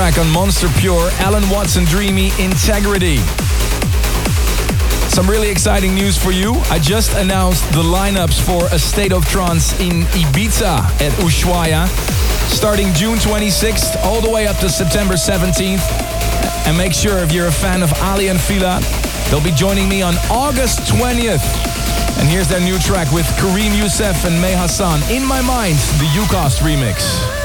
Track 0.04 0.18
on 0.18 0.30
Monster 0.32 0.68
Pure, 0.76 1.08
Alan 1.20 1.48
Watson 1.48 1.86
Dreamy 1.86 2.26
Integrity. 2.38 3.16
Some 5.08 5.30
really 5.30 5.48
exciting 5.48 5.94
news 5.94 6.22
for 6.22 6.30
you. 6.30 6.56
I 6.68 6.78
just 6.78 7.16
announced 7.16 7.64
the 7.72 7.82
lineups 7.82 8.38
for 8.38 8.66
a 8.66 8.78
State 8.78 9.14
of 9.14 9.24
Trance 9.26 9.72
in 9.80 10.02
Ibiza 10.12 10.80
at 11.00 11.12
Ushuaia, 11.24 11.88
starting 12.50 12.92
June 12.92 13.16
26th 13.16 13.96
all 14.04 14.20
the 14.20 14.28
way 14.28 14.46
up 14.46 14.58
to 14.58 14.68
September 14.68 15.14
17th. 15.14 15.80
And 16.66 16.76
make 16.76 16.92
sure 16.92 17.20
if 17.20 17.32
you're 17.32 17.46
a 17.46 17.52
fan 17.52 17.82
of 17.82 17.90
Aly 18.02 18.28
and 18.28 18.38
Fila, 18.38 18.80
they'll 19.30 19.42
be 19.42 19.52
joining 19.52 19.88
me 19.88 20.02
on 20.02 20.16
August 20.30 20.80
20th. 20.80 21.48
And 22.18 22.28
here's 22.28 22.48
their 22.48 22.60
new 22.60 22.78
track 22.78 23.10
with 23.10 23.24
Kareem 23.38 23.74
Youssef 23.74 24.26
and 24.26 24.38
May 24.38 24.54
Hassan, 24.54 25.00
In 25.10 25.24
My 25.24 25.40
Mind, 25.40 25.78
the 25.96 26.10
UCast 26.12 26.60
remix. 26.60 27.43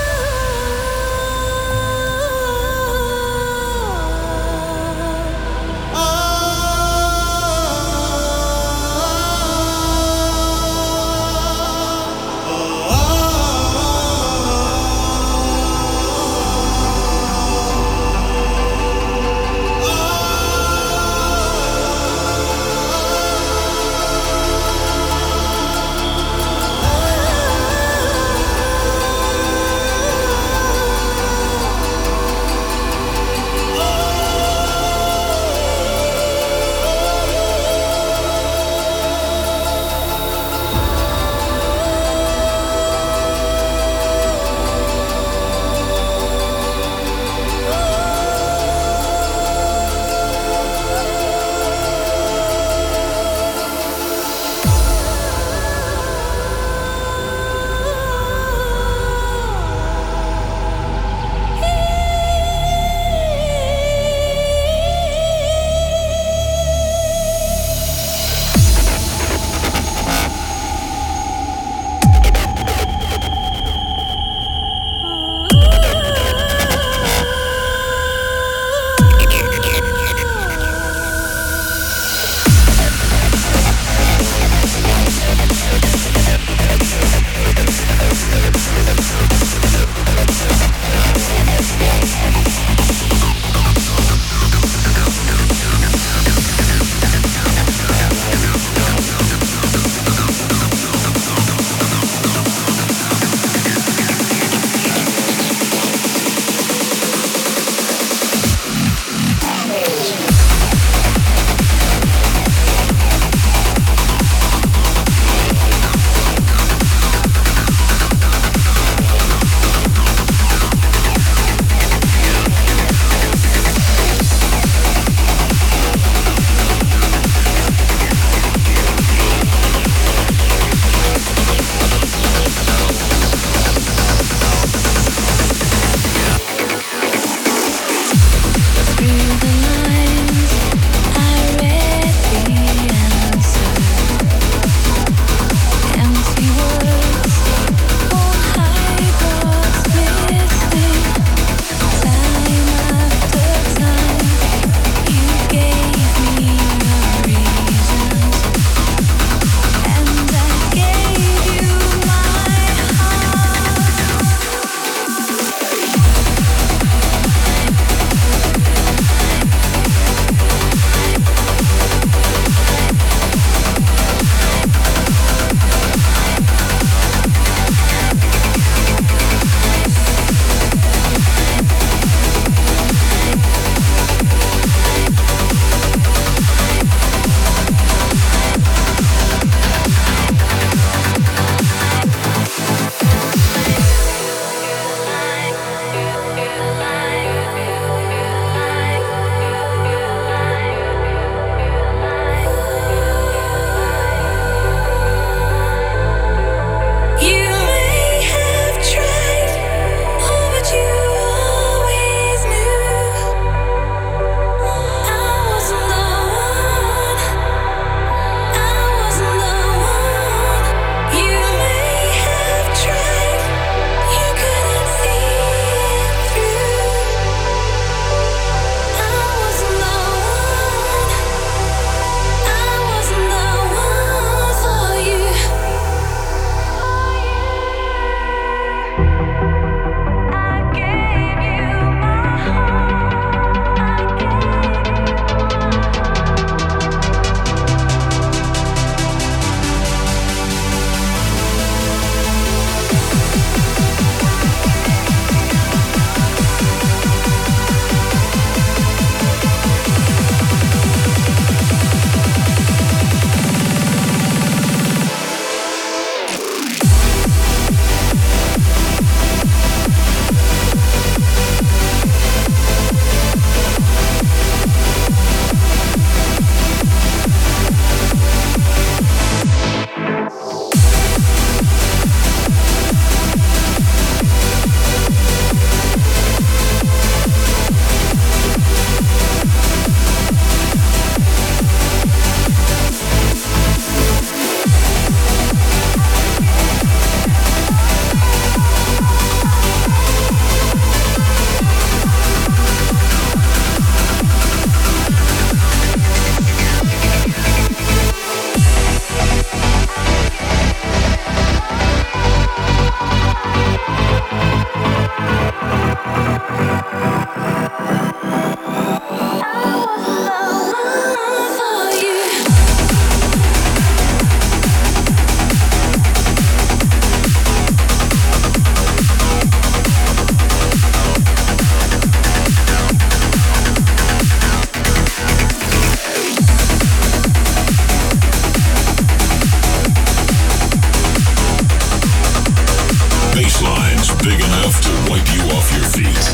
big 344.30 344.46
enough 344.46 344.80
to 344.82 344.92
wipe 345.10 345.28
you 345.34 345.42
off 345.58 345.72
your 345.76 345.86
feet. 345.86 346.26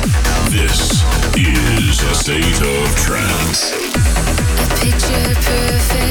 This 0.52 1.02
is 1.38 2.04
a 2.04 2.14
state 2.14 2.62
of 2.62 2.96
trance. 2.96 3.72
A 3.72 4.68
picture 4.76 5.34
perfect. 5.36 6.05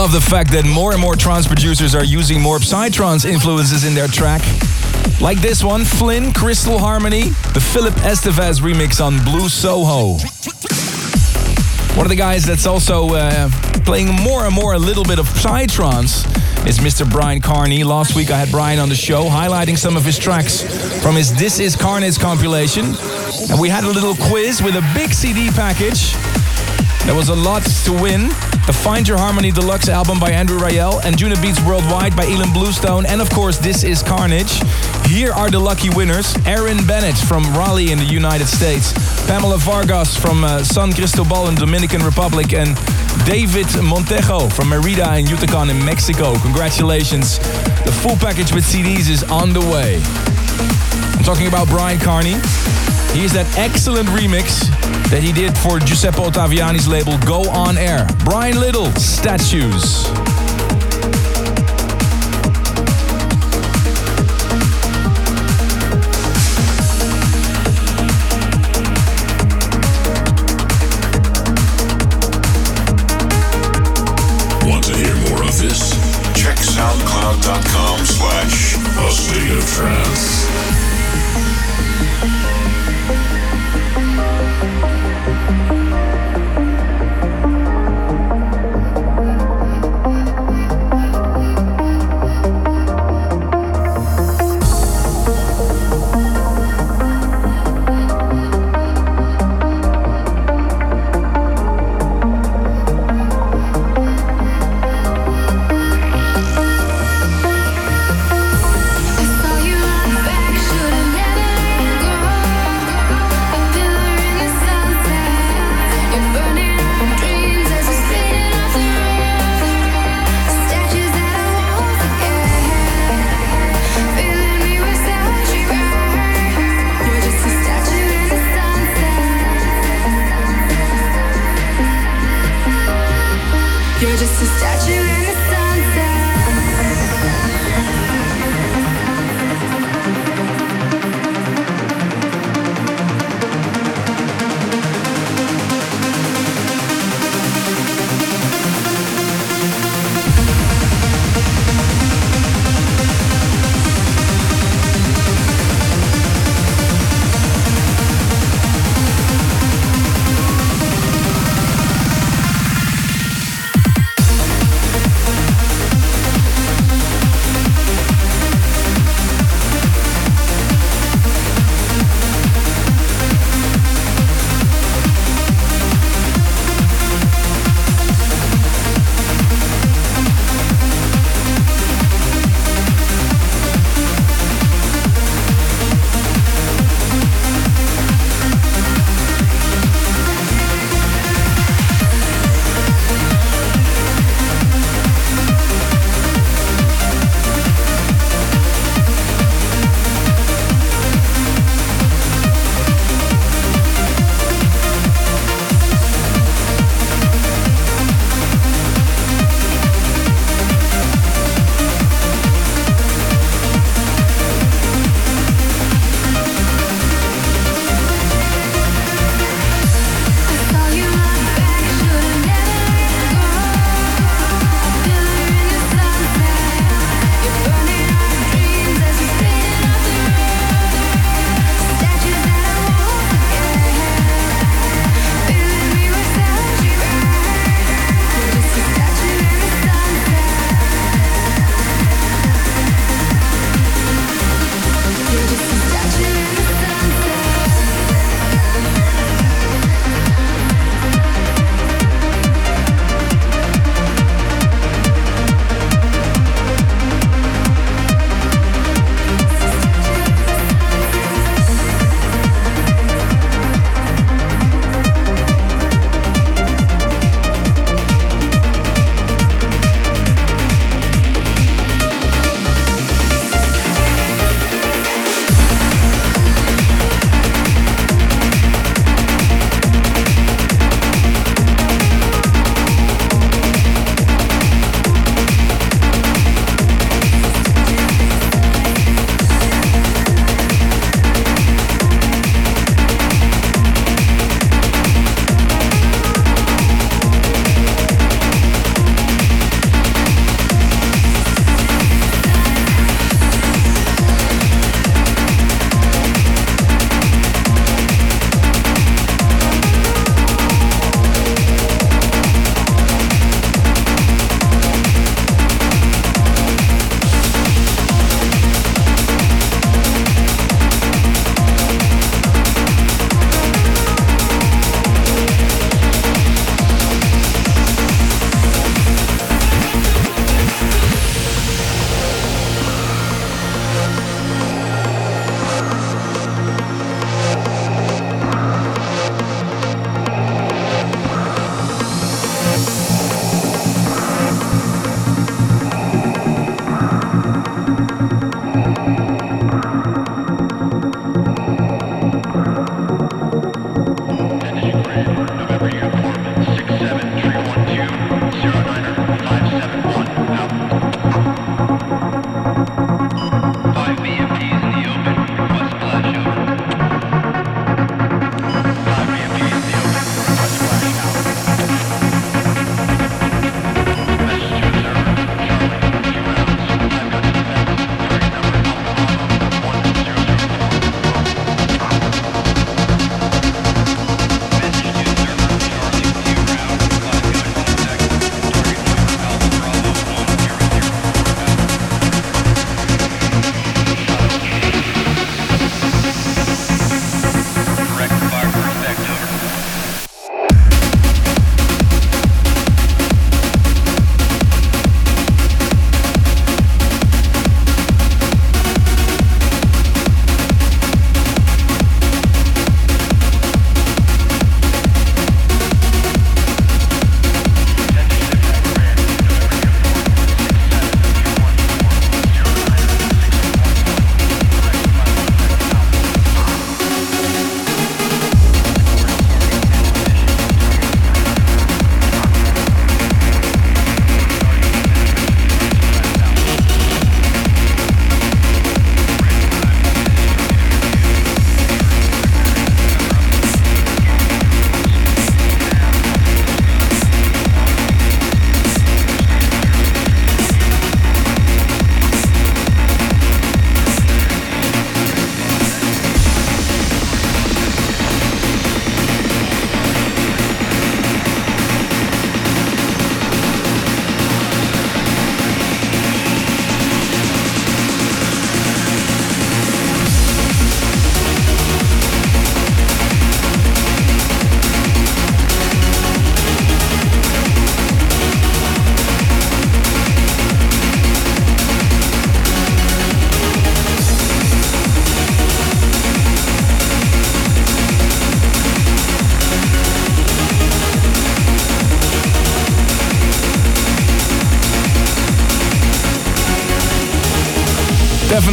Love 0.00 0.12
the 0.12 0.18
fact 0.18 0.50
that 0.52 0.64
more 0.64 0.92
and 0.92 1.00
more 1.00 1.14
trance 1.14 1.46
producers 1.46 1.94
are 1.94 2.04
using 2.04 2.40
more 2.40 2.56
Psytrance 2.56 3.26
influences 3.26 3.84
in 3.84 3.92
their 3.92 4.06
track. 4.06 4.40
Like 5.20 5.42
this 5.42 5.62
one, 5.62 5.84
Flynn, 5.84 6.32
Crystal 6.32 6.78
Harmony, 6.78 7.24
the 7.52 7.60
Philippe 7.60 8.00
El 8.00 8.16
Sisi 8.16 8.62
remix 8.62 9.04
on 9.04 9.22
Blue 9.24 9.50
Soho. 9.50 10.16
One 11.98 12.06
of 12.06 12.08
the 12.08 12.16
guys 12.16 12.46
that's 12.46 12.64
also 12.64 13.10
uh, 13.10 13.50
playing 13.84 14.06
more 14.10 14.46
and 14.46 14.54
more 14.54 14.72
a 14.72 14.78
little 14.78 15.04
bit 15.04 15.18
of 15.18 15.26
Psytrance 15.26 16.24
is 16.66 16.78
Mr. 16.78 17.04
Bryan 17.04 17.42
Kearney. 17.42 17.84
Last 17.84 18.16
week 18.16 18.30
I 18.30 18.38
had 18.38 18.50
Bryan 18.50 18.78
on 18.78 18.88
the 18.88 18.94
show 18.94 19.24
highlighting 19.24 19.76
some 19.76 19.98
of 19.98 20.04
his 20.06 20.18
tracks 20.18 20.62
from 21.02 21.14
his 21.14 21.30
This 21.34 21.60
Is 21.60 21.76
Carnage 21.76 22.18
compilation. 22.18 22.86
And 23.50 23.60
we 23.60 23.68
had 23.68 23.84
a 23.84 23.90
little 23.90 24.14
quiz 24.14 24.62
with 24.62 24.76
a 24.76 24.92
big 24.94 25.12
CD 25.12 25.50
package. 25.50 26.14
There 27.04 27.14
was 27.14 27.28
a 27.28 27.36
lot 27.36 27.64
to 27.84 27.92
win. 27.92 28.30
The 28.70 28.76
Find 28.76 29.08
Your 29.08 29.18
Harmony 29.18 29.50
Deluxe 29.50 29.88
album 29.88 30.20
by 30.20 30.30
Andrew 30.30 30.56
Rayel 30.56 31.00
Anjunabeats 31.00 31.66
Worldwide 31.66 32.14
by 32.14 32.24
Ilan 32.26 32.54
Bluestone. 32.54 33.04
And 33.04 33.20
of 33.20 33.28
course, 33.30 33.58
This 33.58 33.82
Is 33.82 34.00
Carnage. 34.00 34.60
Here 35.08 35.32
are 35.32 35.50
the 35.50 35.58
lucky 35.58 35.90
winners. 35.90 36.36
Aaron 36.46 36.86
Bennett 36.86 37.16
from 37.16 37.42
Raleigh 37.52 37.90
in 37.90 37.98
the 37.98 38.04
United 38.04 38.46
States. 38.46 38.92
Pamela 39.26 39.58
Vargas 39.58 40.16
from 40.16 40.44
uh, 40.44 40.62
San 40.62 40.92
Cristobal 40.92 41.48
in 41.48 41.56
Dominican 41.56 42.04
Republic. 42.04 42.52
And 42.52 42.76
David 43.26 43.66
Montejo 43.82 44.52
from 44.52 44.68
Merida 44.68 45.16
in 45.16 45.26
Yucatan 45.26 45.68
in 45.68 45.84
Mexico. 45.84 46.38
Congratulations. 46.38 47.38
The 47.38 47.98
full 48.02 48.14
package 48.14 48.54
with 48.54 48.62
CDs 48.62 49.10
is 49.10 49.24
on 49.24 49.52
the 49.52 49.62
way. 49.62 50.00
I'm 51.18 51.24
talking 51.24 51.48
about 51.48 51.66
Bryan 51.66 51.98
Kearney. 51.98 52.38
Here's 53.18 53.32
that 53.32 53.52
excellent 53.58 54.08
remix 54.10 54.70
that 55.10 55.24
he 55.24 55.32
did 55.32 55.56
for 55.58 55.80
Giuseppe 55.80 56.18
Ottaviani's 56.18 56.86
label 56.86 57.18
Go 57.26 57.50
On 57.50 57.76
Air. 57.76 58.06
Brian 58.24 58.60
Little, 58.60 58.86
Statues. 58.92 60.06
Want 74.64 74.86
to 84.60 84.66
hear 84.66 85.79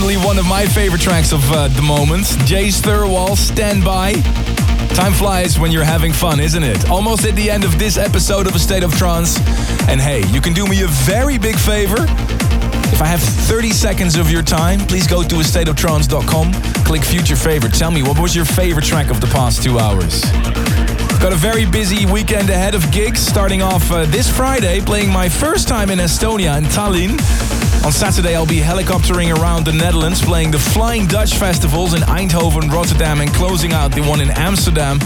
Definitely 0.07 0.25
one 0.25 0.39
of 0.39 0.47
my 0.47 0.65
favorite 0.65 1.01
tracks 1.01 1.33
of 1.33 1.51
uh, 1.51 1.67
the 1.67 1.81
moment. 1.81 2.23
Jase 2.45 2.79
Thirlwall, 2.79 3.35
Stand 3.35 3.83
By. 3.83 4.13
Time 4.95 5.11
flies 5.11 5.59
when 5.59 5.69
you're 5.69 5.83
having 5.83 6.13
fun, 6.13 6.39
isn't 6.39 6.63
it? 6.63 6.89
Almost 6.89 7.25
at 7.25 7.35
the 7.35 7.49
end 7.49 7.65
of 7.65 7.77
this 7.77 7.97
episode 7.97 8.47
of 8.47 8.55
A 8.55 8.59
State 8.59 8.83
of 8.83 8.95
Trance. 8.95 9.37
And 9.89 9.99
hey, 9.99 10.25
you 10.27 10.39
can 10.39 10.53
do 10.53 10.65
me 10.65 10.81
a 10.83 10.87
very 10.87 11.37
big 11.37 11.57
favor. 11.57 12.05
If 12.93 13.01
I 13.01 13.05
have 13.05 13.19
30 13.19 13.71
seconds 13.71 14.15
of 14.15 14.31
your 14.31 14.41
time, 14.41 14.79
please 14.79 15.07
go 15.07 15.23
to 15.23 15.35
astateoftrance.com, 15.35 16.53
click 16.85 17.03
future 17.03 17.35
favorite. 17.35 17.73
Tell 17.73 17.91
me, 17.91 18.01
what 18.01 18.17
was 18.17 18.33
your 18.33 18.45
favorite 18.45 18.85
track 18.85 19.09
of 19.09 19.19
the 19.19 19.27
past 19.27 19.61
two 19.61 19.77
hours? 19.77 20.21
Got 21.19 21.33
a 21.33 21.35
very 21.35 21.65
busy 21.65 22.05
weekend 22.05 22.49
ahead 22.49 22.75
of 22.75 22.89
gigs, 22.93 23.19
starting 23.19 23.61
off 23.61 23.91
uh, 23.91 24.05
this 24.05 24.33
Friday, 24.33 24.79
playing 24.79 25.11
my 25.11 25.27
first 25.27 25.67
time 25.67 25.89
in 25.89 25.99
Estonia 25.99 26.57
in 26.57 26.63
Tallinn. 26.63 27.56
On 27.87 27.93
Saturday, 27.93 28.35
I'll 28.35 28.45
be 28.45 28.59
helicoptering 28.59 29.33
around 29.33 29.65
the 29.65 29.71
Netherlands, 29.71 30.21
playing 30.21 30.51
the 30.51 30.59
Flying 30.59 31.07
Dutch 31.07 31.35
festivals 31.35 31.93
in 31.93 32.01
Eindhoven, 32.01 32.69
Rotterdam, 32.69 33.21
and 33.21 33.33
closing 33.33 33.71
out 33.71 33.93
the 33.93 34.01
one 34.01 34.19
in 34.19 34.29
Amsterdam. 34.31 34.99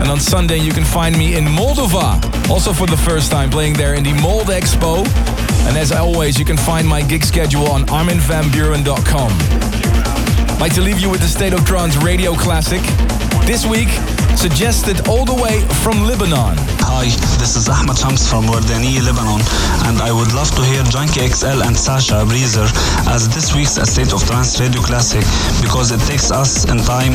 And 0.00 0.10
on 0.10 0.18
Sunday, 0.18 0.56
you 0.56 0.72
can 0.72 0.84
find 0.84 1.16
me 1.16 1.36
in 1.36 1.44
Moldova, 1.44 2.50
also 2.50 2.72
for 2.72 2.88
the 2.88 2.96
first 2.96 3.30
time, 3.30 3.48
playing 3.48 3.74
there 3.74 3.94
in 3.94 4.02
the 4.02 4.12
Mold 4.14 4.48
Expo. 4.48 5.06
And 5.68 5.76
as 5.76 5.92
always, 5.92 6.36
you 6.36 6.44
can 6.44 6.56
find 6.56 6.88
my 6.88 7.00
gig 7.00 7.24
schedule 7.24 7.68
on 7.68 7.84
arminvanbuuren.com. 7.84 10.58
Like 10.58 10.74
to 10.74 10.80
leave 10.80 10.98
you 10.98 11.08
with 11.08 11.20
the 11.20 11.28
State 11.28 11.52
of 11.52 11.64
Trance 11.64 11.96
radio 11.96 12.34
classic. 12.34 12.82
This 13.46 13.64
week, 13.64 13.88
suggested 14.36 15.06
all 15.06 15.24
the 15.24 15.32
way 15.32 15.60
from 15.82 16.02
Lebanon. 16.02 16.56
Hi, 16.82 17.04
this 17.38 17.54
is 17.54 17.68
Ahmed 17.68 17.96
Shams 17.96 18.28
from 18.28 18.44
Wardani, 18.46 18.98
Lebanon, 18.98 19.40
and 19.86 20.02
I 20.02 20.10
would 20.10 20.34
love 20.34 20.50
to 20.56 20.64
hear 20.64 20.82
Junkie 20.90 21.28
XL 21.30 21.62
and 21.62 21.76
Sasha 21.76 22.26
Breezer 22.26 22.66
as 23.06 23.28
this 23.28 23.54
week's 23.54 23.76
A 23.76 23.86
State 23.86 24.12
of 24.12 24.26
Trance 24.26 24.58
radio 24.58 24.82
classic 24.82 25.22
because 25.62 25.92
it 25.92 26.00
takes 26.10 26.32
us 26.32 26.68
in 26.68 26.78
time 26.78 27.12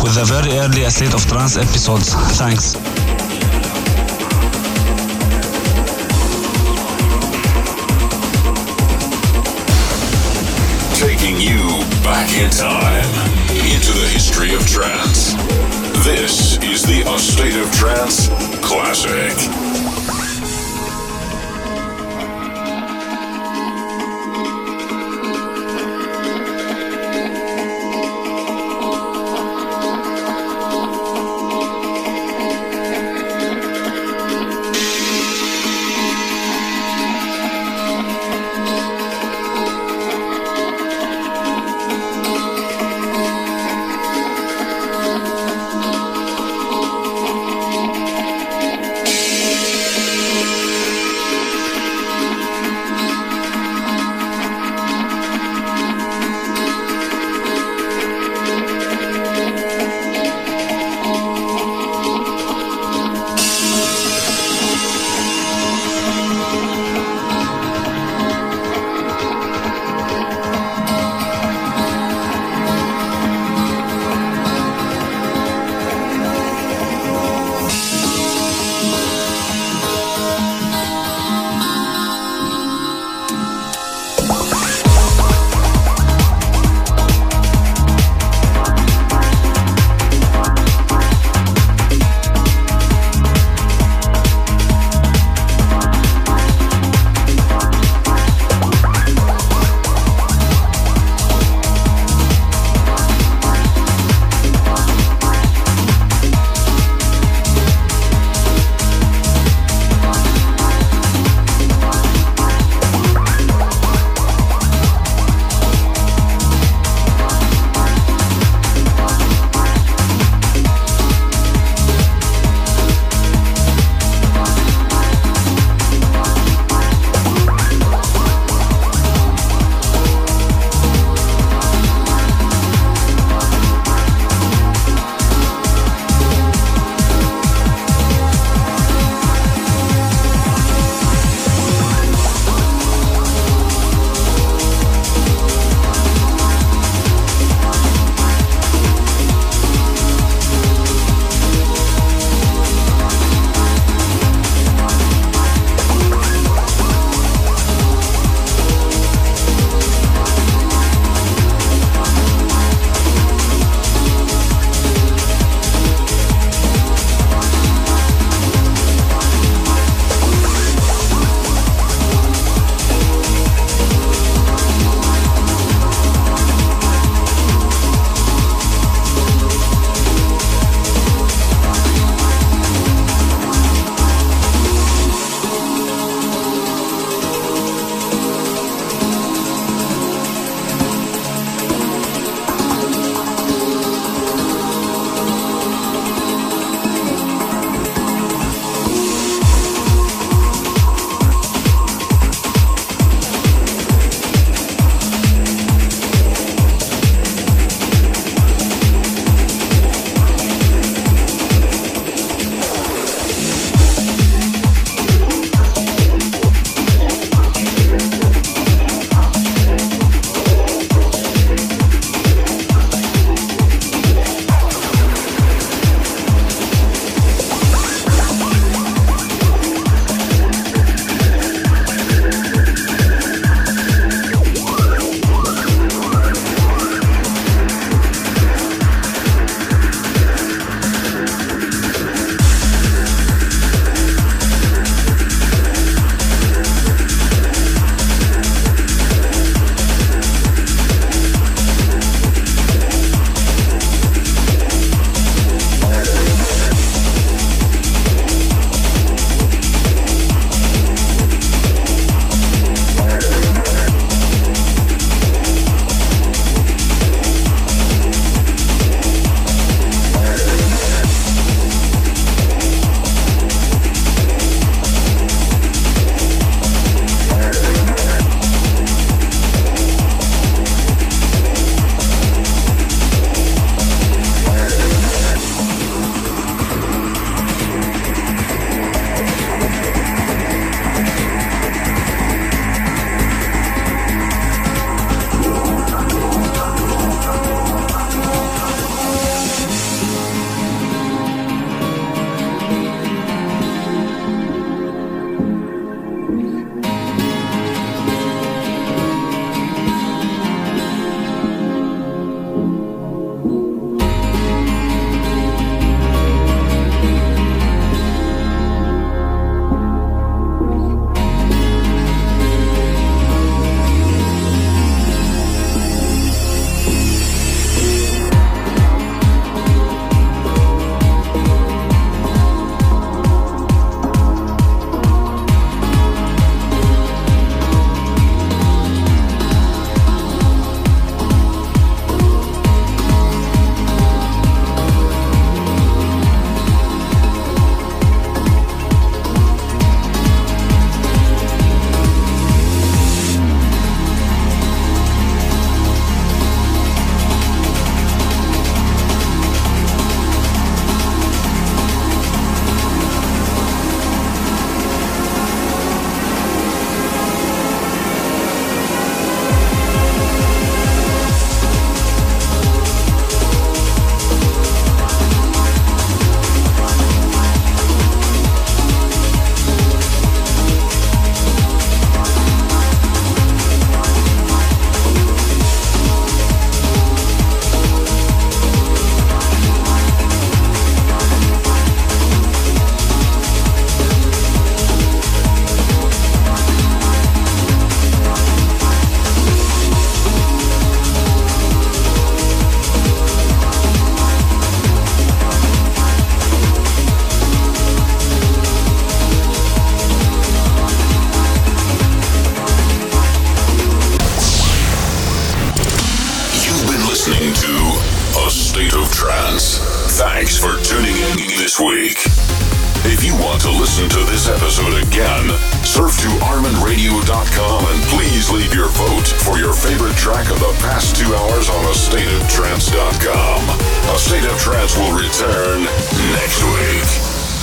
with 0.00 0.16
the 0.16 0.24
very 0.24 0.56
early 0.56 0.84
A 0.84 0.90
State 0.90 1.12
of 1.12 1.20
Trance 1.26 1.58
episodes. 1.58 2.14
Thanks. 2.40 2.72
Taking 10.98 11.36
you 11.36 11.84
back 12.02 12.32
in 12.40 12.48
time 12.48 13.23
into 13.72 13.92
the 13.92 14.06
history 14.08 14.54
of 14.54 14.66
trance. 14.66 15.32
This 16.04 16.58
is 16.62 16.82
the 16.82 17.02
A 17.06 17.18
State 17.18 17.56
of 17.56 17.72
Trance 17.72 18.28
Classic. 18.60 19.63